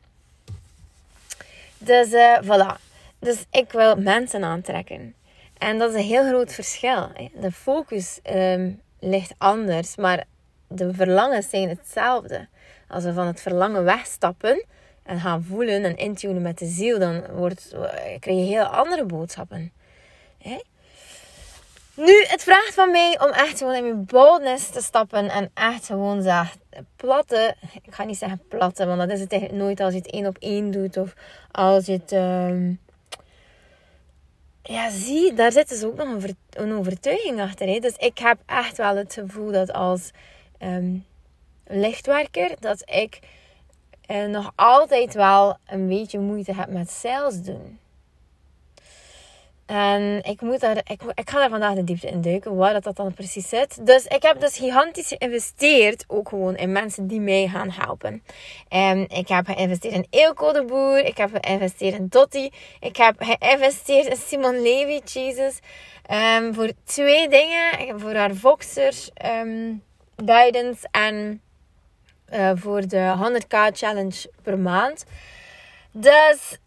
Dus 1.77 2.11
uh, 2.11 2.37
voilà. 2.41 2.81
Dus 3.19 3.45
ik 3.51 3.71
wil 3.71 3.95
mensen 3.95 4.43
aantrekken. 4.43 5.15
En 5.57 5.77
dat 5.77 5.89
is 5.89 5.95
een 5.95 6.07
heel 6.07 6.27
groot 6.27 6.53
verschil. 6.53 7.11
De 7.33 7.51
focus 7.51 8.19
um, 8.33 8.81
ligt 8.99 9.33
anders, 9.37 9.95
maar 9.95 10.23
de 10.67 10.93
verlangens 10.93 11.49
zijn 11.49 11.69
hetzelfde. 11.69 12.47
Als 12.87 13.03
we 13.03 13.13
van 13.13 13.27
het 13.27 13.41
verlangen 13.41 13.83
wegstappen 13.83 14.65
en 15.03 15.19
gaan 15.19 15.43
voelen 15.43 15.83
en 15.83 15.97
intunen 15.97 16.41
met 16.41 16.57
de 16.57 16.65
ziel, 16.65 16.99
dan 16.99 17.23
wordt, 17.31 17.75
krijg 18.19 18.37
je 18.37 18.45
heel 18.45 18.63
andere 18.63 19.05
boodschappen. 19.05 19.71
Hè? 20.37 20.57
Nu, 21.95 22.25
het 22.27 22.43
vraagt 22.43 22.73
van 22.73 22.91
mij 22.91 23.19
om 23.19 23.29
echt 23.29 23.57
gewoon 23.57 23.75
in 23.75 23.83
mijn 23.83 24.05
boldness 24.05 24.69
te 24.69 24.81
stappen 24.81 25.29
en 25.29 25.51
echt 25.53 25.85
gewoon 25.85 26.21
zeg, 26.21 26.55
platte, 26.95 27.55
ik 27.83 27.93
ga 27.93 28.03
niet 28.03 28.17
zeggen 28.17 28.41
platte, 28.47 28.85
want 28.85 28.99
dat 28.99 29.09
is 29.09 29.19
het 29.19 29.31
eigenlijk 29.31 29.63
nooit 29.63 29.79
als 29.79 29.93
je 29.93 29.99
het 29.99 30.11
één 30.11 30.25
op 30.25 30.37
één 30.39 30.71
doet 30.71 30.97
of 30.97 31.13
als 31.51 31.85
je 31.85 31.91
het, 31.91 32.11
ehm, 32.11 32.73
ja 34.63 34.89
zie, 34.89 35.33
daar 35.33 35.51
zit 35.51 35.69
dus 35.69 35.83
ook 35.83 35.95
nog 35.95 36.23
een, 36.49 36.73
overtuiging 36.73 37.41
achter. 37.41 37.67
Hè? 37.67 37.79
Dus 37.79 37.95
ik 37.95 38.17
heb 38.17 38.37
echt 38.45 38.77
wel 38.77 38.95
het 38.95 39.13
gevoel 39.13 39.51
dat 39.51 39.73
als 39.73 40.11
um, 40.59 41.05
lichtwerker, 41.67 42.55
dat 42.59 42.81
ik 42.85 43.19
uh, 44.07 44.25
nog 44.25 44.51
altijd 44.55 45.13
wel 45.13 45.57
een 45.65 45.87
beetje 45.87 46.19
moeite 46.19 46.53
heb 46.53 46.69
met 46.69 46.89
sales 46.89 47.41
doen. 47.41 47.79
En 49.65 50.23
ik, 50.23 50.41
moet 50.41 50.59
daar, 50.59 50.77
ik, 50.77 51.01
ik 51.13 51.29
ga 51.29 51.39
daar 51.39 51.49
vandaag 51.49 51.75
de 51.75 51.83
diepte 51.83 52.07
in 52.07 52.21
duiken, 52.21 52.55
waar 52.55 52.73
dat, 52.73 52.83
dat 52.83 52.95
dan 52.95 53.13
precies 53.13 53.49
zit. 53.49 53.85
Dus 53.85 54.05
ik 54.05 54.23
heb 54.23 54.39
dus 54.39 54.57
gigantisch 54.57 55.07
geïnvesteerd, 55.07 56.03
ook 56.07 56.29
gewoon 56.29 56.55
in 56.55 56.71
mensen 56.71 57.07
die 57.07 57.19
mij 57.19 57.47
gaan 57.47 57.69
helpen. 57.69 58.23
En 58.67 59.09
ik 59.09 59.27
heb 59.27 59.45
geïnvesteerd 59.45 59.93
in 59.93 60.07
Eelco 60.09 60.51
de 60.53 60.65
Boer, 60.65 61.05
ik 61.05 61.17
heb 61.17 61.29
geïnvesteerd 61.41 61.95
in 61.95 62.07
Dotti, 62.07 62.49
ik 62.79 62.97
heb 62.97 63.15
geïnvesteerd 63.19 64.05
in 64.05 64.15
Simon 64.15 64.61
Levy, 64.61 65.01
Jesus. 65.19 65.59
Um, 66.11 66.53
voor 66.53 66.71
twee 66.83 67.29
dingen, 67.29 67.99
voor 67.99 68.13
haar 68.13 68.35
Voxer 68.35 68.93
um, 69.25 69.83
guidance 70.25 70.87
en 70.91 71.41
uh, 72.33 72.51
voor 72.55 72.87
de 72.87 73.13
100k 73.17 73.73
challenge 73.73 74.31
per 74.41 74.59
maand. 74.59 75.05
Dus 75.91 76.57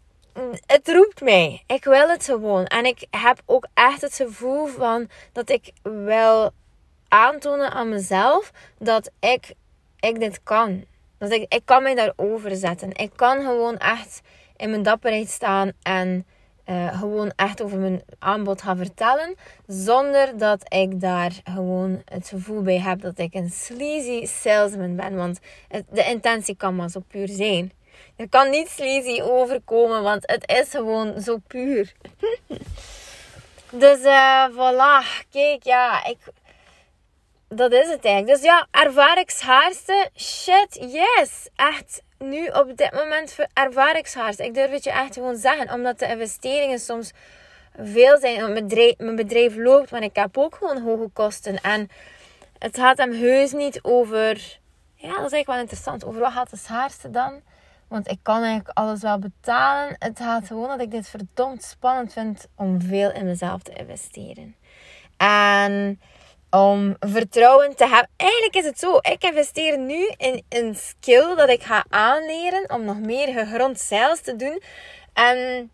het 0.65 0.89
roept 0.89 1.21
mij. 1.21 1.63
Ik 1.67 1.83
wil 1.83 2.09
het 2.09 2.25
gewoon. 2.25 2.65
En 2.65 2.85
ik 2.85 3.07
heb 3.09 3.41
ook 3.45 3.67
echt 3.73 4.01
het 4.01 4.15
gevoel 4.15 4.65
van 4.65 5.09
dat 5.31 5.49
ik 5.49 5.71
wil 5.81 6.51
aantonen 7.07 7.71
aan 7.71 7.89
mezelf 7.89 8.51
dat 8.77 9.11
ik, 9.19 9.53
ik 9.99 10.19
dit 10.19 10.43
kan. 10.43 10.85
Dat 11.17 11.31
ik, 11.31 11.53
ik 11.53 11.61
kan 11.65 11.83
mij 11.83 11.95
daarover 11.95 12.55
zetten. 12.55 12.95
Ik 12.95 13.11
kan 13.15 13.41
gewoon 13.41 13.77
echt 13.77 14.21
in 14.55 14.69
mijn 14.69 14.83
dapperheid 14.83 15.29
staan 15.29 15.71
en 15.81 16.25
uh, 16.69 16.99
gewoon 16.99 17.31
echt 17.35 17.61
over 17.61 17.77
mijn 17.77 18.01
aanbod 18.19 18.61
gaan 18.61 18.77
vertellen. 18.77 19.35
Zonder 19.67 20.37
dat 20.37 20.73
ik 20.73 21.01
daar 21.01 21.31
gewoon 21.43 22.01
het 22.05 22.27
gevoel 22.27 22.61
bij 22.61 22.79
heb 22.79 23.01
dat 23.01 23.19
ik 23.19 23.33
een 23.33 23.49
sleazy 23.49 24.25
salesman 24.25 24.95
ben. 24.95 25.15
Want 25.15 25.39
de 25.89 26.03
intentie 26.03 26.55
kan 26.55 26.75
maar 26.75 26.89
zo 26.89 26.99
puur 27.07 27.27
zijn. 27.27 27.71
Er 28.15 28.29
kan 28.29 28.49
niet 28.49 28.69
sleazy 28.69 29.21
overkomen, 29.21 30.03
want 30.03 30.23
het 30.25 30.51
is 30.51 30.69
gewoon 30.69 31.21
zo 31.21 31.37
puur. 31.47 31.93
dus 33.83 33.99
uh, 33.99 34.45
voilà. 34.51 35.25
Kijk, 35.31 35.63
ja, 35.63 36.05
ik... 36.05 36.17
Dat 37.47 37.71
is 37.71 37.87
het 37.89 38.05
eigenlijk. 38.05 38.35
Dus 38.35 38.45
ja, 38.45 38.67
ervaringshaarste. 38.71 40.09
Shit, 40.15 40.77
yes. 40.91 41.49
Echt, 41.55 42.01
nu 42.19 42.47
op 42.47 42.77
dit 42.77 42.91
moment 42.91 43.35
ervaringshaarste. 43.53 44.45
Ik 44.45 44.53
durf 44.53 44.71
het 44.71 44.83
je 44.83 44.91
echt 44.91 45.13
gewoon 45.13 45.37
zeggen. 45.37 45.73
Omdat 45.73 45.99
de 45.99 46.07
investeringen 46.07 46.79
soms 46.79 47.11
veel 47.77 48.17
zijn. 48.17 48.41
Mijn 48.41 48.53
bedrijf, 48.53 48.97
mijn 48.97 49.15
bedrijf 49.15 49.55
loopt, 49.55 49.91
maar 49.91 50.03
ik 50.03 50.15
heb 50.15 50.37
ook 50.37 50.55
gewoon 50.55 50.81
hoge 50.81 51.09
kosten. 51.13 51.61
En 51.61 51.89
het 52.57 52.77
gaat 52.77 52.97
hem 52.97 53.11
heus 53.11 53.51
niet 53.51 53.79
over... 53.83 54.57
Ja, 54.95 55.07
dat 55.07 55.25
is 55.25 55.31
eigenlijk 55.31 55.47
wel 55.47 55.59
interessant. 55.59 56.05
Over 56.05 56.19
wat 56.19 56.31
gaat 56.31 56.49
de 56.49 56.57
schaarste 56.57 57.09
dan? 57.09 57.41
Want 57.87 58.07
ik 58.07 58.19
kan 58.21 58.43
eigenlijk 58.43 58.77
alles 58.77 59.01
wel 59.01 59.19
betalen. 59.19 59.95
Het 59.99 60.19
gaat 60.19 60.47
gewoon 60.47 60.67
dat 60.67 60.81
ik 60.81 60.91
dit 60.91 61.09
verdomd 61.09 61.63
spannend 61.63 62.13
vind 62.13 62.47
om 62.55 62.81
veel 62.81 63.11
in 63.11 63.25
mezelf 63.25 63.61
te 63.61 63.73
investeren. 63.73 64.55
En 65.17 66.01
om 66.49 66.95
vertrouwen 66.99 67.75
te 67.75 67.87
hebben. 67.87 68.09
Eigenlijk 68.17 68.55
is 68.55 68.65
het 68.65 68.79
zo. 68.79 68.97
Ik 68.97 69.23
investeer 69.23 69.79
nu 69.79 70.11
in 70.17 70.43
een 70.49 70.75
skill 70.75 71.35
dat 71.35 71.49
ik 71.49 71.63
ga 71.63 71.85
aanleren 71.89 72.69
om 72.73 72.85
nog 72.85 72.99
meer 72.99 73.33
gegrond 73.33 73.79
sales 73.79 74.21
te 74.21 74.35
doen. 74.35 74.61
En, 75.13 75.71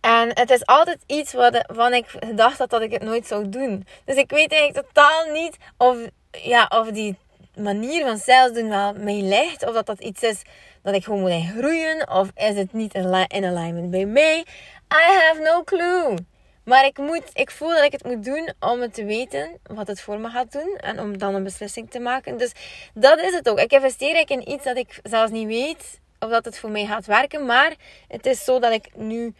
en 0.00 0.28
het 0.38 0.50
is 0.50 0.66
altijd 0.66 0.98
iets 1.06 1.32
waarvan 1.32 1.94
ik 1.94 2.06
gedacht 2.06 2.58
had 2.58 2.70
dat 2.70 2.82
ik 2.82 2.92
het 2.92 3.02
nooit 3.02 3.26
zou 3.26 3.48
doen. 3.48 3.86
Dus 4.04 4.16
ik 4.16 4.30
weet 4.30 4.52
eigenlijk 4.52 4.86
totaal 4.86 5.32
niet 5.32 5.56
of, 5.76 5.96
ja, 6.30 6.66
of 6.68 6.90
die 6.90 7.16
manier 7.56 8.04
van 8.04 8.18
sales 8.18 8.52
doen 8.52 8.68
wel 8.68 8.92
mij 8.92 9.20
ligt. 9.20 9.66
Of 9.66 9.74
dat 9.74 9.86
dat 9.86 10.00
iets 10.00 10.22
is 10.22 10.42
dat 10.82 10.94
ik 10.94 11.04
gewoon 11.04 11.20
moet 11.20 11.50
groeien. 11.56 12.10
Of 12.10 12.28
is 12.34 12.56
het 12.56 12.72
niet 12.72 12.94
in 12.94 13.14
alignment 13.44 13.90
bij 13.90 14.06
mij. 14.06 14.44
I 14.92 15.12
have 15.28 15.40
no 15.40 15.62
clue. 15.62 16.16
Maar 16.64 16.84
ik, 16.84 16.98
moet, 16.98 17.30
ik 17.32 17.50
voel 17.50 17.68
dat 17.68 17.84
ik 17.84 17.92
het 17.92 18.04
moet 18.04 18.24
doen 18.24 18.52
om 18.60 18.80
het 18.80 18.94
te 18.94 19.04
weten 19.04 19.58
wat 19.62 19.86
het 19.86 20.00
voor 20.00 20.18
me 20.18 20.28
gaat 20.28 20.52
doen. 20.52 20.76
En 20.80 21.00
om 21.00 21.18
dan 21.18 21.34
een 21.34 21.42
beslissing 21.42 21.90
te 21.90 21.98
maken. 21.98 22.38
Dus 22.38 22.52
dat 22.94 23.20
is 23.20 23.34
het 23.34 23.48
ook. 23.48 23.58
Ik 23.58 23.72
investeer 23.72 24.30
in 24.30 24.50
iets 24.50 24.64
dat 24.64 24.76
ik 24.76 25.00
zelfs 25.02 25.32
niet 25.32 25.46
weet 25.46 26.00
of 26.18 26.30
dat 26.30 26.44
het 26.44 26.58
voor 26.58 26.70
mij 26.70 26.86
gaat 26.86 27.06
werken. 27.06 27.46
Maar 27.46 27.74
het 28.08 28.26
is 28.26 28.44
zo 28.44 28.58
dat 28.58 28.72
ik 28.72 28.88
nu 28.94 29.34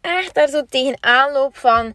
echt 0.00 0.34
daar 0.34 0.48
zo 0.48 0.64
tegenaan 0.68 1.32
loop 1.32 1.56
van 1.56 1.86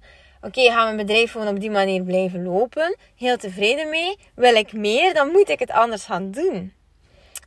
oké, 0.41 0.59
okay, 0.59 0.75
ga 0.75 0.83
mijn 0.83 0.97
bedrijf 0.97 1.31
gewoon 1.31 1.47
op 1.47 1.59
die 1.59 1.71
manier 1.71 2.03
blijven 2.03 2.43
lopen. 2.43 2.97
Heel 3.15 3.37
tevreden 3.37 3.89
mee. 3.89 4.17
Wil 4.35 4.55
ik 4.55 4.73
meer, 4.73 5.13
dan 5.13 5.31
moet 5.31 5.49
ik 5.49 5.59
het 5.59 5.71
anders 5.71 6.05
gaan 6.05 6.31
doen. 6.31 6.73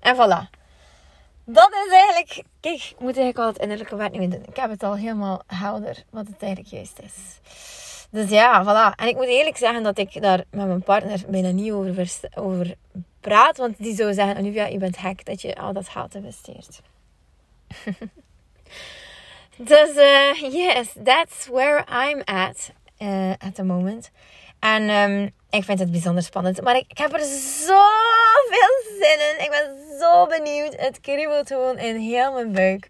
En 0.01 0.17
voilà. 0.17 0.58
Dat 1.51 1.71
is 1.87 1.93
eigenlijk... 1.93 2.43
Kijk, 2.61 2.75
ik 2.75 2.99
moet 2.99 3.17
eigenlijk 3.17 3.39
al 3.39 3.47
het 3.47 3.59
innerlijke 3.59 3.97
werk 3.97 4.19
niet 4.19 4.31
doen. 4.31 4.45
Ik 4.49 4.57
heb 4.57 4.71
het 4.71 4.83
al 4.83 4.97
helemaal 4.97 5.43
helder 5.47 6.05
wat 6.11 6.27
het 6.27 6.43
eigenlijk 6.43 6.73
juist 6.73 6.99
is. 6.99 7.41
Dus 8.11 8.31
ja, 8.31 8.65
voilà. 8.65 8.97
En 8.97 9.09
ik 9.09 9.17
moet 9.17 9.27
eerlijk 9.27 9.57
zeggen 9.57 9.83
dat 9.83 9.99
ik 9.99 10.23
daar 10.23 10.45
met 10.51 10.67
mijn 10.67 10.83
partner 10.83 11.23
bijna 11.29 11.51
niet 11.51 11.73
over, 11.73 12.11
over 12.35 12.75
praat. 13.21 13.57
Want 13.57 13.75
die 13.79 13.95
zou 13.95 14.13
zeggen, 14.15 14.37
Olivia, 14.37 14.67
je 14.67 14.79
bent 14.79 14.99
gek 14.99 15.25
dat 15.25 15.43
je 15.43 15.57
al 15.57 15.73
dat 15.73 15.89
geld 15.89 16.15
investeert. 16.15 16.81
dus 19.57 19.97
uh, 19.97 20.33
yes, 20.53 20.95
that's 21.05 21.47
where 21.47 21.85
I'm 22.09 22.21
at 22.25 22.71
uh, 22.99 23.31
at 23.31 23.55
the 23.55 23.65
moment. 23.65 24.11
En 24.61 24.91
um, 24.91 25.35
ik 25.51 25.65
vind 25.65 25.79
het 25.79 25.91
bijzonder 25.91 26.23
spannend. 26.23 26.63
Maar 26.63 26.77
ik, 26.77 26.99
heb 26.99 27.13
er 27.13 27.25
zoveel 27.67 28.83
zin 29.01 29.19
in. 29.31 29.45
Ik 29.45 29.51
ben 29.51 29.99
zo 29.99 30.27
benieuwd. 30.27 30.75
Het 30.77 31.01
kriebelt 31.01 31.49
gewoon 31.49 31.79
in 31.79 31.97
heel 31.97 32.33
mijn 32.33 32.53
buik. 32.53 32.89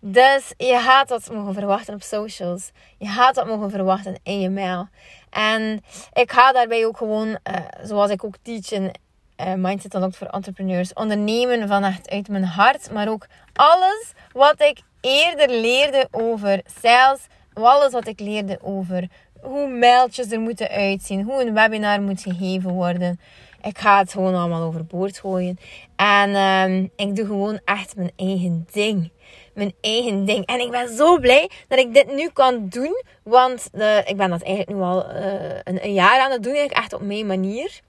Dus 0.00 0.52
je 0.56 0.78
gaat 0.78 1.08
wat 1.08 1.30
mogen 1.32 1.54
verwachten 1.54 1.94
op 1.94 2.02
socials. 2.02 2.70
Je 2.98 3.06
gaat 3.06 3.36
wat 3.36 3.46
mogen 3.46 3.70
verwachten 3.70 4.20
in 4.22 4.40
je 4.40 4.50
mail. 4.50 4.88
En 5.30 5.84
ik 6.12 6.32
ga 6.32 6.52
daarbij 6.52 6.86
ook 6.86 6.96
gewoon, 6.96 7.28
uh, 7.28 7.36
zoals 7.82 8.10
ik 8.10 8.24
ook 8.24 8.34
teach 8.42 8.70
in 8.70 8.94
uh, 9.40 9.54
Mindset 9.54 9.94
Unlocked 9.94 10.16
voor 10.16 10.26
entrepreneurs, 10.26 10.92
ondernemen 10.92 11.68
van 11.68 11.84
echt 11.84 12.10
uit 12.10 12.28
mijn 12.28 12.44
hart. 12.44 12.90
Maar 12.90 13.08
ook 13.08 13.26
alles 13.52 14.12
wat 14.32 14.60
ik 14.60 14.80
eerder 15.00 15.48
leerde 15.48 16.08
over 16.10 16.60
sales. 16.80 17.20
Alles 17.54 17.92
wat 17.92 18.06
ik 18.06 18.20
leerde 18.20 18.58
over 18.62 19.08
hoe 19.42 19.68
mailtjes 19.68 20.30
er 20.30 20.40
moeten 20.40 20.68
uitzien, 20.68 21.22
hoe 21.22 21.42
een 21.42 21.54
webinar 21.54 22.00
moet 22.00 22.22
gegeven 22.22 22.70
worden. 22.70 23.20
Ik 23.62 23.78
ga 23.78 23.98
het 23.98 24.12
gewoon 24.12 24.34
allemaal 24.34 24.62
overboord 24.62 25.18
gooien. 25.18 25.58
En 25.96 26.30
uh, 26.30 26.88
ik 27.06 27.16
doe 27.16 27.26
gewoon 27.26 27.60
echt 27.64 27.96
mijn 27.96 28.12
eigen 28.16 28.66
ding. 28.72 29.10
Mijn 29.54 29.74
eigen 29.80 30.24
ding. 30.24 30.46
En 30.46 30.60
ik 30.60 30.70
ben 30.70 30.96
zo 30.96 31.18
blij 31.18 31.50
dat 31.68 31.78
ik 31.78 31.94
dit 31.94 32.14
nu 32.14 32.28
kan 32.28 32.68
doen. 32.68 33.02
Want 33.22 33.68
de, 33.72 34.02
ik 34.06 34.16
ben 34.16 34.30
dat 34.30 34.42
eigenlijk 34.42 34.78
nu 34.78 34.84
al 34.84 35.10
uh, 35.10 35.32
een, 35.64 35.84
een, 35.84 35.92
jaar 35.92 36.20
aan 36.20 36.30
het 36.30 36.42
doen. 36.42 36.54
Eigenlijk 36.54 36.82
echt 36.84 36.92
op 36.92 37.00
mijn 37.00 37.26
manier. 37.26 37.80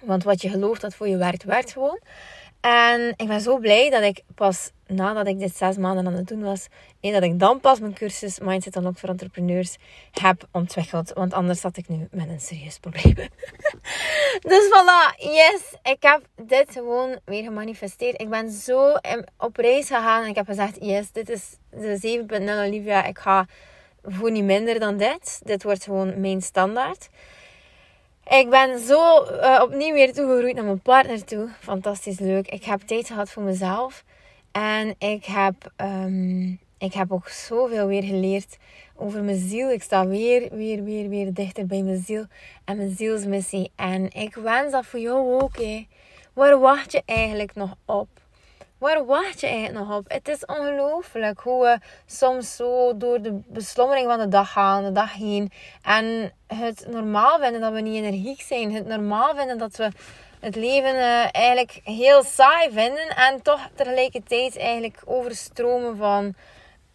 Want 0.00 0.24
wat 0.24 0.42
je 0.42 0.48
gelooft 0.48 0.80
dat 0.80 0.94
voor 0.94 1.08
je 1.08 1.16
werkt, 1.16 1.44
werkt 1.44 1.72
gewoon. 1.72 2.00
En 2.60 3.14
ik 3.16 3.26
ben 3.26 3.40
zo 3.40 3.58
blij 3.58 3.90
dat 3.90 4.02
ik 4.02 4.22
pas 4.34 4.70
nadat 4.90 5.26
ik 5.26 5.38
dit 5.38 5.56
zes 5.56 5.76
maanden 5.76 6.06
aan 6.06 6.12
het 6.12 6.28
doen 6.28 6.42
was, 6.42 6.66
en 7.00 7.12
dat 7.12 7.22
ik 7.22 7.38
dan 7.38 7.60
pas 7.60 7.80
mijn 7.80 7.94
cursus 7.94 8.38
Mindset 8.38 8.76
Unlocked 8.76 9.00
voor 9.00 9.08
Entrepreneurs 9.08 9.76
heb 10.10 10.48
ontwikkeld. 10.52 11.12
Want 11.12 11.32
anders 11.32 11.60
zat 11.60 11.76
ik 11.76 11.88
nu 11.88 12.08
met 12.10 12.28
een 12.28 12.40
serieus 12.40 12.78
probleem. 12.78 13.14
dus 14.50 14.68
voilà, 14.72 15.16
yes, 15.16 15.74
ik 15.82 16.02
heb 16.02 16.20
dit 16.42 16.70
gewoon 16.72 17.18
weer 17.24 17.42
gemanifesteerd. 17.42 18.20
Ik 18.20 18.28
ben 18.28 18.50
zo 18.50 18.92
op 19.38 19.56
reis 19.56 19.86
gegaan 19.86 20.22
en 20.22 20.28
ik 20.28 20.36
heb 20.36 20.46
gezegd, 20.46 20.76
yes, 20.80 21.12
dit 21.12 21.28
is 21.28 21.56
de 21.70 22.24
7.0 22.28 22.42
Olivia. 22.66 23.04
Ik 23.04 23.18
ga 23.18 23.46
voor 24.02 24.30
niet 24.30 24.44
minder 24.44 24.78
dan 24.78 24.96
dit. 24.96 25.40
Dit 25.44 25.62
wordt 25.62 25.84
gewoon 25.84 26.20
mijn 26.20 26.42
standaard. 26.42 27.08
Ik 28.28 28.50
ben 28.50 28.78
zo 28.78 29.24
uh, 29.24 29.60
opnieuw 29.62 29.92
weer 29.92 30.12
toegegroeid 30.12 30.54
naar 30.54 30.64
mijn 30.64 30.80
partner 30.80 31.24
toe. 31.24 31.48
Fantastisch 31.60 32.18
leuk. 32.18 32.48
Ik 32.48 32.64
heb 32.64 32.80
tijd 32.80 33.06
gehad 33.06 33.30
voor 33.30 33.42
mezelf. 33.42 34.04
En 34.52 34.94
ik 34.98 35.24
heb 35.24 35.72
um, 35.76 36.60
ik 36.80 36.94
heb 36.94 37.12
ook 37.12 37.28
zoveel 37.28 37.86
weer 37.86 38.02
geleerd 38.02 38.56
over 38.94 39.22
mijn 39.22 39.48
ziel. 39.48 39.70
Ik 39.70 39.82
sta 39.82 40.06
weer, 40.06 40.48
weer, 40.52 40.84
weer, 40.84 41.08
weer 41.08 41.34
dichter 41.34 41.66
bij 41.66 41.82
mijn 41.82 42.02
ziel 42.02 42.24
en 42.64 42.76
mijn 42.76 42.96
zielsmissie. 42.96 43.72
En 43.76 44.12
ik 44.12 44.34
wens 44.34 44.72
dat 44.72 44.86
voor 44.86 44.98
jou 45.00 45.42
ook. 45.42 45.56
Hè. 45.56 45.86
Waar 46.32 46.58
wacht 46.58 46.92
je 46.92 47.02
eigenlijk 47.04 47.54
nog 47.54 47.74
op? 47.84 48.08
Waar 48.78 49.04
wacht 49.04 49.40
je 49.40 49.46
eigenlijk 49.46 49.78
nog 49.86 49.98
op? 49.98 50.10
Het 50.10 50.28
is 50.28 50.44
ongelooflijk 50.44 51.40
hoe 51.40 51.62
we 51.62 51.78
soms 52.06 52.56
zo 52.56 52.96
door 52.96 53.22
de 53.22 53.40
beslommering 53.46 54.06
van 54.06 54.18
de 54.18 54.28
dag 54.28 54.52
gaan, 54.52 54.84
de 54.84 54.92
dag 54.92 55.12
heen. 55.12 55.50
En 55.82 56.32
het 56.46 56.86
normaal 56.90 57.38
vinden 57.38 57.60
dat 57.60 57.72
we 57.72 57.80
niet 57.80 58.04
energiek 58.04 58.40
zijn. 58.40 58.72
Het 58.72 58.86
normaal 58.86 59.34
vinden 59.36 59.58
dat 59.58 59.76
we 59.76 59.90
het 60.40 60.56
leven 60.56 60.94
uh, 60.94 61.26
eigenlijk 61.32 61.80
heel 61.84 62.22
saai 62.22 62.70
vinden. 62.70 63.08
En 63.08 63.42
toch 63.42 63.68
tegelijkertijd 63.74 64.56
eigenlijk 64.56 65.02
overstromen 65.04 65.96
van 65.96 66.34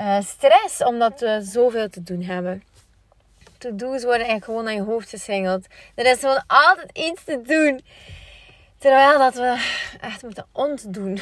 uh, 0.01 0.21
stress. 0.21 0.83
Omdat 0.83 1.19
we 1.19 1.39
zoveel 1.43 1.89
te 1.89 2.03
doen 2.03 2.21
hebben. 2.21 2.63
To-do's 3.57 4.03
worden 4.03 4.41
gewoon 4.43 4.63
naar 4.63 4.73
je 4.73 4.81
hoofd 4.81 5.09
gesingeld. 5.09 5.67
Er 5.95 6.05
is 6.05 6.19
gewoon 6.19 6.43
altijd 6.47 6.97
iets 6.97 7.23
te 7.23 7.41
doen. 7.41 7.81
Terwijl 8.77 9.19
dat 9.19 9.35
we 9.35 9.65
echt 10.01 10.23
moeten 10.23 10.45
ontdoen. 10.51 11.19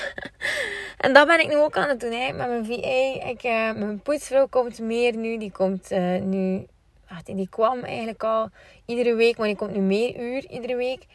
en 1.05 1.13
dat 1.13 1.27
ben 1.27 1.39
ik 1.39 1.47
nu 1.47 1.57
ook 1.57 1.77
aan 1.77 1.89
het 1.89 1.99
doen 1.99 2.11
hè, 2.11 2.31
met 2.33 2.47
mijn 2.47 2.65
VA. 2.65 3.27
Ik, 3.29 3.43
uh, 3.43 3.73
mijn 3.73 4.01
poetsvrouw 4.01 4.47
komt 4.47 4.79
meer 4.79 5.15
nu. 5.15 5.37
Die 5.37 5.51
komt 5.51 5.89
nu... 6.21 6.65
Ach, 7.07 7.23
die, 7.23 7.35
die 7.35 7.49
kwam 7.49 7.83
eigenlijk 7.83 8.23
al 8.23 8.49
iedere 8.85 9.15
week. 9.15 9.37
Maar 9.37 9.47
die 9.47 9.55
komt 9.55 9.73
nu 9.73 9.79
meer 9.79 10.19
uur 10.19 10.49
iedere 10.49 10.75
week. 10.75 11.05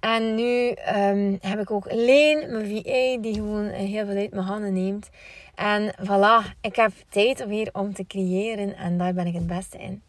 En 0.00 0.34
nu 0.34 0.74
um, 0.96 1.38
heb 1.40 1.60
ik 1.60 1.70
ook 1.70 1.92
Leen, 1.92 2.52
mijn 2.52 2.66
VA, 2.66 3.22
die 3.22 3.34
gewoon 3.34 3.68
heel 3.68 4.06
veel 4.06 4.16
uit 4.16 4.30
mijn 4.30 4.46
handen 4.46 4.72
neemt. 4.72 5.08
En 5.54 5.94
voilà, 6.00 6.58
ik 6.60 6.76
heb 6.76 6.92
tijd 7.08 7.46
weer 7.46 7.68
om 7.72 7.94
te 7.94 8.06
creëren. 8.06 8.76
En 8.76 8.98
daar 8.98 9.14
ben 9.14 9.26
ik 9.26 9.34
het 9.34 9.46
beste 9.46 9.78
in. 9.78 10.02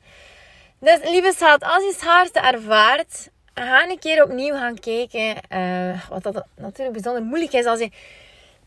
Dus 0.79 0.99
lieve 1.03 1.33
schat, 1.35 1.63
als 1.63 1.83
je 1.83 1.89
het 1.91 2.03
hardste 2.03 2.39
ervaart 2.39 3.29
ga 3.53 3.89
een 3.89 3.99
keer 3.99 4.23
opnieuw 4.23 4.53
gaan 4.53 4.79
kijken. 4.79 5.35
Uh, 5.49 6.09
wat 6.09 6.23
dat 6.23 6.45
natuurlijk 6.55 6.91
bijzonder 6.91 7.23
moeilijk 7.23 7.53
is 7.53 7.65
als 7.65 7.79
je 7.79 7.91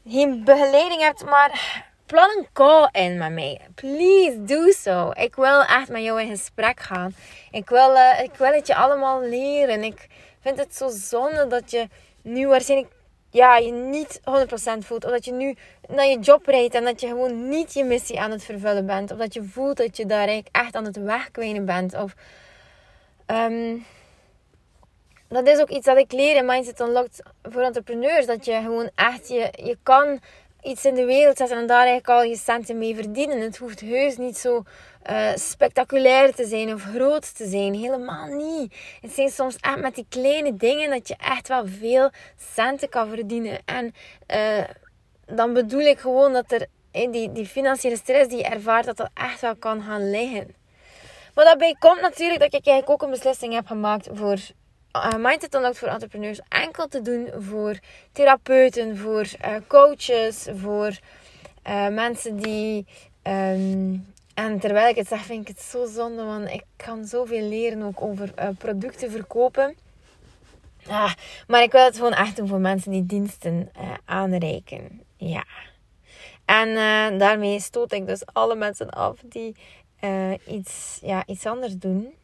geen 0.06 0.44
begeleiding 0.44 1.00
hebt. 1.00 1.24
Maar 1.24 1.85
plan 2.06 2.28
een 2.38 2.46
call 2.52 2.88
in 2.92 3.18
met 3.18 3.32
mij. 3.32 3.61
Please 3.74 4.44
do 4.44 4.70
so. 4.70 5.11
Ik 5.14 5.35
wil 5.35 5.62
echt 5.62 5.88
met 5.88 6.02
jou 6.02 6.20
in 6.20 6.28
gesprek 6.28 6.80
gaan. 6.80 7.14
Ik 7.50 7.68
wil, 7.68 7.94
uh, 7.94 8.22
ik 8.22 8.35
wil 8.35 8.52
het 8.52 8.66
je 8.66 8.74
allemaal 8.74 9.22
leren. 9.22 9.85
Ik 9.85 10.06
vind 10.42 10.59
het 10.59 10.76
zo 10.76 10.88
zonde 10.88 11.46
dat 11.46 11.70
je 11.70 11.88
nu 12.22 12.46
waarschijnlijk 12.46 12.92
ja, 13.31 13.57
je 13.57 13.72
niet 13.72 14.20
100% 14.20 14.22
voelt. 14.78 15.05
Of 15.05 15.11
dat 15.11 15.24
je 15.24 15.33
nu 15.33 15.57
naar 15.88 16.07
je 16.07 16.18
job 16.18 16.46
rijdt 16.46 16.74
en 16.74 16.85
dat 16.85 17.00
je 17.00 17.07
gewoon 17.07 17.48
niet 17.48 17.72
je 17.72 17.85
missie 17.85 18.20
aan 18.20 18.31
het 18.31 18.44
vervullen 18.44 18.87
bent. 18.87 19.11
Of 19.11 19.18
dat 19.18 19.35
je 19.35 19.42
voelt 19.42 19.76
dat 19.76 19.96
je 19.96 20.07
daar 20.07 20.42
echt 20.52 20.74
aan 20.74 20.85
het 20.85 20.96
wegkwijnen 20.96 21.64
bent. 21.64 21.94
Of... 21.94 22.14
Um, 23.26 23.85
dat 25.28 25.46
is 25.46 25.61
ook 25.61 25.68
iets 25.68 25.87
dat 25.87 25.96
ik 25.96 26.12
leer 26.12 26.37
in 26.37 26.46
Mindset 26.46 26.81
Unlocked 26.81 27.22
voor 27.42 27.62
entrepreneurs. 27.62 28.26
Dat 28.26 28.44
je 28.44 28.61
gewoon 28.62 28.90
echt, 28.94 29.28
je, 29.28 29.50
je 29.64 29.78
kan 29.83 30.20
iets 30.62 30.85
in 30.85 30.94
de 30.94 31.05
wereld 31.05 31.37
zetten 31.37 31.57
en 31.57 31.66
daar 31.66 31.87
eigenlijk 31.87 32.09
al 32.09 32.22
je 32.22 32.37
centen 32.37 32.79
mee 32.79 32.94
verdienen. 32.94 33.40
Het 33.40 33.57
hoeft 33.57 33.81
heus 33.81 34.16
niet 34.16 34.38
zo 34.38 34.62
uh, 35.11 35.31
spectaculair 35.35 36.35
te 36.35 36.44
zijn 36.44 36.75
of 36.75 36.83
groot 36.83 37.37
te 37.37 37.48
zijn. 37.48 37.75
Helemaal 37.75 38.27
niet. 38.27 38.75
Het 39.01 39.12
zijn 39.12 39.29
soms 39.29 39.57
echt 39.57 39.81
met 39.81 39.94
die 39.94 40.07
kleine 40.09 40.57
dingen 40.57 40.90
dat 40.90 41.09
je 41.09 41.16
echt 41.16 41.48
wel 41.48 41.66
veel 41.66 42.11
centen 42.55 42.88
kan 42.88 43.09
verdienen. 43.09 43.59
En 43.64 43.94
uh, 44.35 44.64
dan 45.27 45.53
bedoel 45.53 45.81
ik 45.81 45.98
gewoon 45.98 46.33
dat 46.33 46.53
er 46.53 46.66
in 46.90 47.11
die, 47.11 47.33
die 47.33 47.46
financiële 47.46 47.96
stress 47.96 48.29
die 48.29 48.38
je 48.38 48.44
ervaart, 48.44 48.85
dat 48.85 48.96
dat 48.96 49.11
echt 49.14 49.40
wel 49.40 49.57
kan 49.57 49.83
gaan 49.83 50.11
liggen. 50.11 50.55
Maar 51.35 51.44
daarbij 51.44 51.77
komt 51.79 52.01
natuurlijk 52.01 52.40
dat 52.40 52.55
ik 52.55 52.66
eigenlijk 52.66 52.90
ook 52.90 53.03
een 53.03 53.14
beslissing 53.14 53.55
heb 53.55 53.66
gemaakt 53.66 54.09
voor 54.12 54.38
Mindset 55.18 55.55
Unlocked 55.55 55.78
voor 55.78 55.88
entrepreneurs 55.88 56.40
enkel 56.48 56.88
te 56.88 57.02
doen 57.02 57.31
voor 57.38 57.78
therapeuten, 58.12 58.96
voor 58.96 59.26
uh, 59.44 59.55
coaches, 59.66 60.46
voor 60.55 60.98
uh, 61.66 61.88
mensen 61.88 62.37
die. 62.37 62.87
Um, 63.22 64.12
en 64.35 64.59
terwijl 64.59 64.88
ik 64.88 64.96
het 64.96 65.09
zeg, 65.09 65.24
vind 65.24 65.48
ik 65.48 65.57
het 65.57 65.64
zo 65.64 65.87
zonde, 65.87 66.24
want 66.24 66.50
ik 66.50 66.62
kan 66.76 67.05
zoveel 67.05 67.48
leren 67.48 67.83
ook 67.83 68.02
over 68.02 68.33
producten 68.59 69.11
verkopen. 69.11 69.76
Ah, 70.88 71.12
maar 71.46 71.62
ik 71.62 71.72
wil 71.72 71.85
het 71.85 71.96
gewoon 71.96 72.12
echt 72.12 72.37
doen 72.37 72.48
voor 72.48 72.61
mensen 72.61 72.90
die 72.90 73.07
diensten 73.07 73.70
aanreiken. 74.05 75.02
Ja. 75.16 75.44
En 76.44 76.74
daarmee 77.18 77.61
stoot 77.61 77.92
ik 77.92 78.07
dus 78.07 78.26
alle 78.26 78.55
mensen 78.55 78.90
af 78.90 79.18
die 79.24 79.57
iets, 80.46 80.98
ja, 81.02 81.26
iets 81.26 81.46
anders 81.46 81.76
doen. 81.76 82.14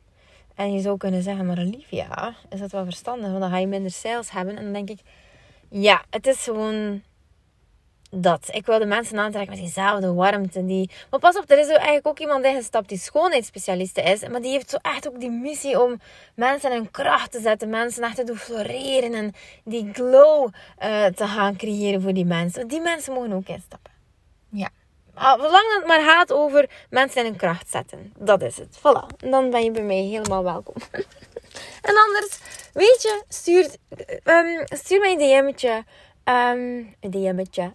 En 0.59 0.73
je 0.73 0.81
zou 0.81 0.97
kunnen 0.97 1.23
zeggen, 1.23 1.47
maar 1.47 1.59
Olivia, 1.59 2.35
is 2.49 2.61
dat 2.61 2.71
wel 2.71 2.85
verstandig? 2.85 3.29
Want 3.29 3.40
dan 3.40 3.51
ga 3.51 3.59
je 3.59 3.66
minder 3.66 3.90
sales 3.90 4.31
hebben. 4.31 4.57
En 4.57 4.64
dan 4.64 4.73
denk 4.73 4.90
ik, 4.90 5.01
ja, 5.68 6.03
het 6.11 6.27
is 6.27 6.42
gewoon 6.42 7.03
dat. 8.11 8.49
Ik 8.53 8.66
wil 8.66 8.79
de 8.79 8.87
mensen 8.87 9.18
aantrekken 9.18 9.51
met 9.51 9.64
diezelfde 9.64 10.12
warmte. 10.12 10.64
Die... 10.64 10.90
Maar 11.11 11.21
pas 11.21 11.37
op, 11.37 11.51
er 11.51 11.59
is 11.59 11.68
eigenlijk 11.68 12.07
ook 12.07 12.18
iemand 12.18 12.44
ingestapt 12.44 12.88
die 12.88 12.99
schoonheidsspecialiste 12.99 14.03
is. 14.03 14.29
Maar 14.29 14.40
die 14.40 14.51
heeft 14.51 14.71
zo 14.71 14.77
echt 14.83 15.09
ook 15.09 15.21
die 15.21 15.31
missie 15.31 15.83
om 15.83 16.01
mensen 16.35 16.73
in 16.73 16.90
kracht 16.90 17.33
te 17.33 17.40
zetten. 17.40 17.68
Mensen 17.68 18.03
echt 18.03 18.16
te 18.16 18.25
doen 18.25 18.37
floreren. 18.37 19.14
En 19.14 19.33
die 19.64 19.88
glow 19.92 20.49
uh, 20.83 21.05
te 21.07 21.27
gaan 21.27 21.57
creëren 21.57 22.03
voor 22.03 22.14
die 22.14 22.25
mensen. 22.25 22.68
Die 22.68 22.81
mensen 22.81 23.12
mogen 23.12 23.33
ook 23.33 23.49
instappen. 23.49 23.97
Ja. 25.18 25.24
Ah, 25.24 25.40
zolang 25.40 25.74
het 25.76 25.87
maar 25.87 26.00
gaat 26.00 26.33
over 26.33 26.70
mensen 26.90 27.20
in 27.20 27.26
hun 27.26 27.37
kracht 27.37 27.70
zetten. 27.70 28.12
Dat 28.18 28.42
is 28.42 28.57
het. 28.57 28.78
Voilà. 28.78 29.31
Dan 29.31 29.50
ben 29.50 29.64
je 29.64 29.70
bij 29.70 29.83
mij 29.83 30.02
helemaal 30.02 30.44
welkom. 30.44 30.74
en 31.88 31.94
anders, 32.07 32.38
weet 32.72 33.02
je, 33.02 33.22
stuur, 33.28 33.68
um, 34.24 34.64
stuur 34.66 35.00
mij 35.00 35.12
een 35.12 35.18
DM'tje. 35.18 35.85
Um, 36.24 36.94
een 37.00 37.11
DM'tje. 37.11 37.70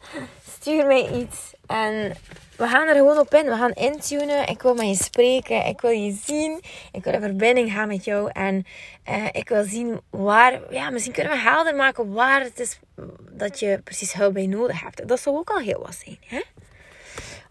stuur 0.60 0.86
mij 0.86 1.10
iets. 1.10 1.52
En 1.66 2.16
we 2.56 2.66
gaan 2.66 2.88
er 2.88 2.94
gewoon 2.94 3.18
op 3.18 3.34
in. 3.34 3.44
We 3.44 3.56
gaan 3.56 3.72
intunen. 3.72 4.48
Ik 4.48 4.62
wil 4.62 4.74
met 4.74 4.86
je 4.86 5.04
spreken. 5.04 5.66
Ik 5.66 5.80
wil 5.80 5.90
je 5.90 6.18
zien. 6.24 6.60
Ik 6.92 7.04
wil 7.04 7.12
een 7.12 7.20
verbinding 7.20 7.72
gaan 7.72 7.88
met 7.88 8.04
jou. 8.04 8.30
En 8.32 8.66
uh, 9.08 9.26
ik 9.32 9.48
wil 9.48 9.64
zien 9.64 10.00
waar... 10.10 10.60
Ja, 10.70 10.90
misschien 10.90 11.12
kunnen 11.12 11.32
we 11.32 11.38
helder 11.38 11.74
maken 11.74 12.12
waar 12.12 12.40
het 12.40 12.60
is 12.60 12.78
dat 13.30 13.58
je 13.58 13.80
precies 13.84 14.12
hulp 14.12 14.34
bij 14.34 14.46
nodig 14.46 14.80
hebt. 14.80 15.08
Dat 15.08 15.20
zou 15.20 15.36
ook 15.36 15.50
al 15.50 15.58
heel 15.58 15.80
wat 15.80 15.96
zijn. 16.04 16.18
Hè? 16.26 16.40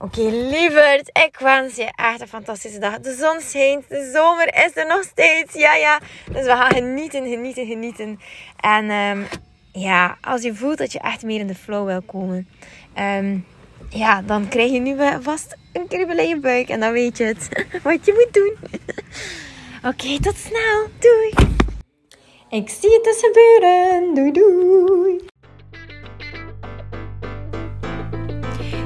Oké, 0.02 0.22
lieverd, 0.22 1.10
ik 1.26 1.38
wens 1.40 1.76
je 1.76 1.92
echt 1.96 2.22
een 2.22 2.28
fantastische 2.28 2.80
dag. 2.80 3.00
De 3.00 3.16
zon 3.16 3.42
schijnt, 3.42 3.90
de 3.90 4.12
zomer 4.14 4.66
is 4.66 4.72
er 4.76 4.88
nog 4.88 5.04
steeds. 5.04 5.54
Ja, 5.54 5.76
ja. 5.76 6.00
Dus 6.32 6.46
we 6.46 6.50
gaan 6.50 6.72
genieten, 6.72 7.28
genieten, 7.30 7.66
genieten. 7.66 8.20
En 8.60 8.90
um, 8.90 9.28
ja, 9.72 10.18
als 10.22 10.42
je 10.42 10.56
voelt 10.56 10.78
dat 10.78 10.92
je 10.92 11.00
echt 11.00 11.24
meer 11.24 11.40
in 11.40 11.48
de 11.48 11.56
flow 11.56 11.86
wil 11.88 12.02
komen, 12.02 12.48
um, 13.00 13.46
ja, 13.90 14.22
dan 14.22 14.48
krijg 14.48 14.72
je 14.72 14.80
nu 14.80 14.96
vast 15.22 15.58
een 15.74 15.88
kriebel 15.88 16.18
in 16.18 16.28
je 16.28 16.40
buik. 16.40 16.70
En 16.70 16.80
dan 16.80 16.92
weet 16.92 17.18
je 17.18 17.24
het, 17.24 17.66
wat 17.84 18.06
je 18.06 18.14
moet 18.14 18.34
doen. 18.34 18.56
Oké, 19.92 20.20
tot 20.20 20.38
snel. 20.38 20.88
Doei. 21.00 21.58
Ik 22.50 22.70
zie 22.70 22.94
het 22.94 23.04
dus 23.04 23.20
gebeuren. 23.20 24.14
Doei, 24.14 24.32
doei. 24.32 25.28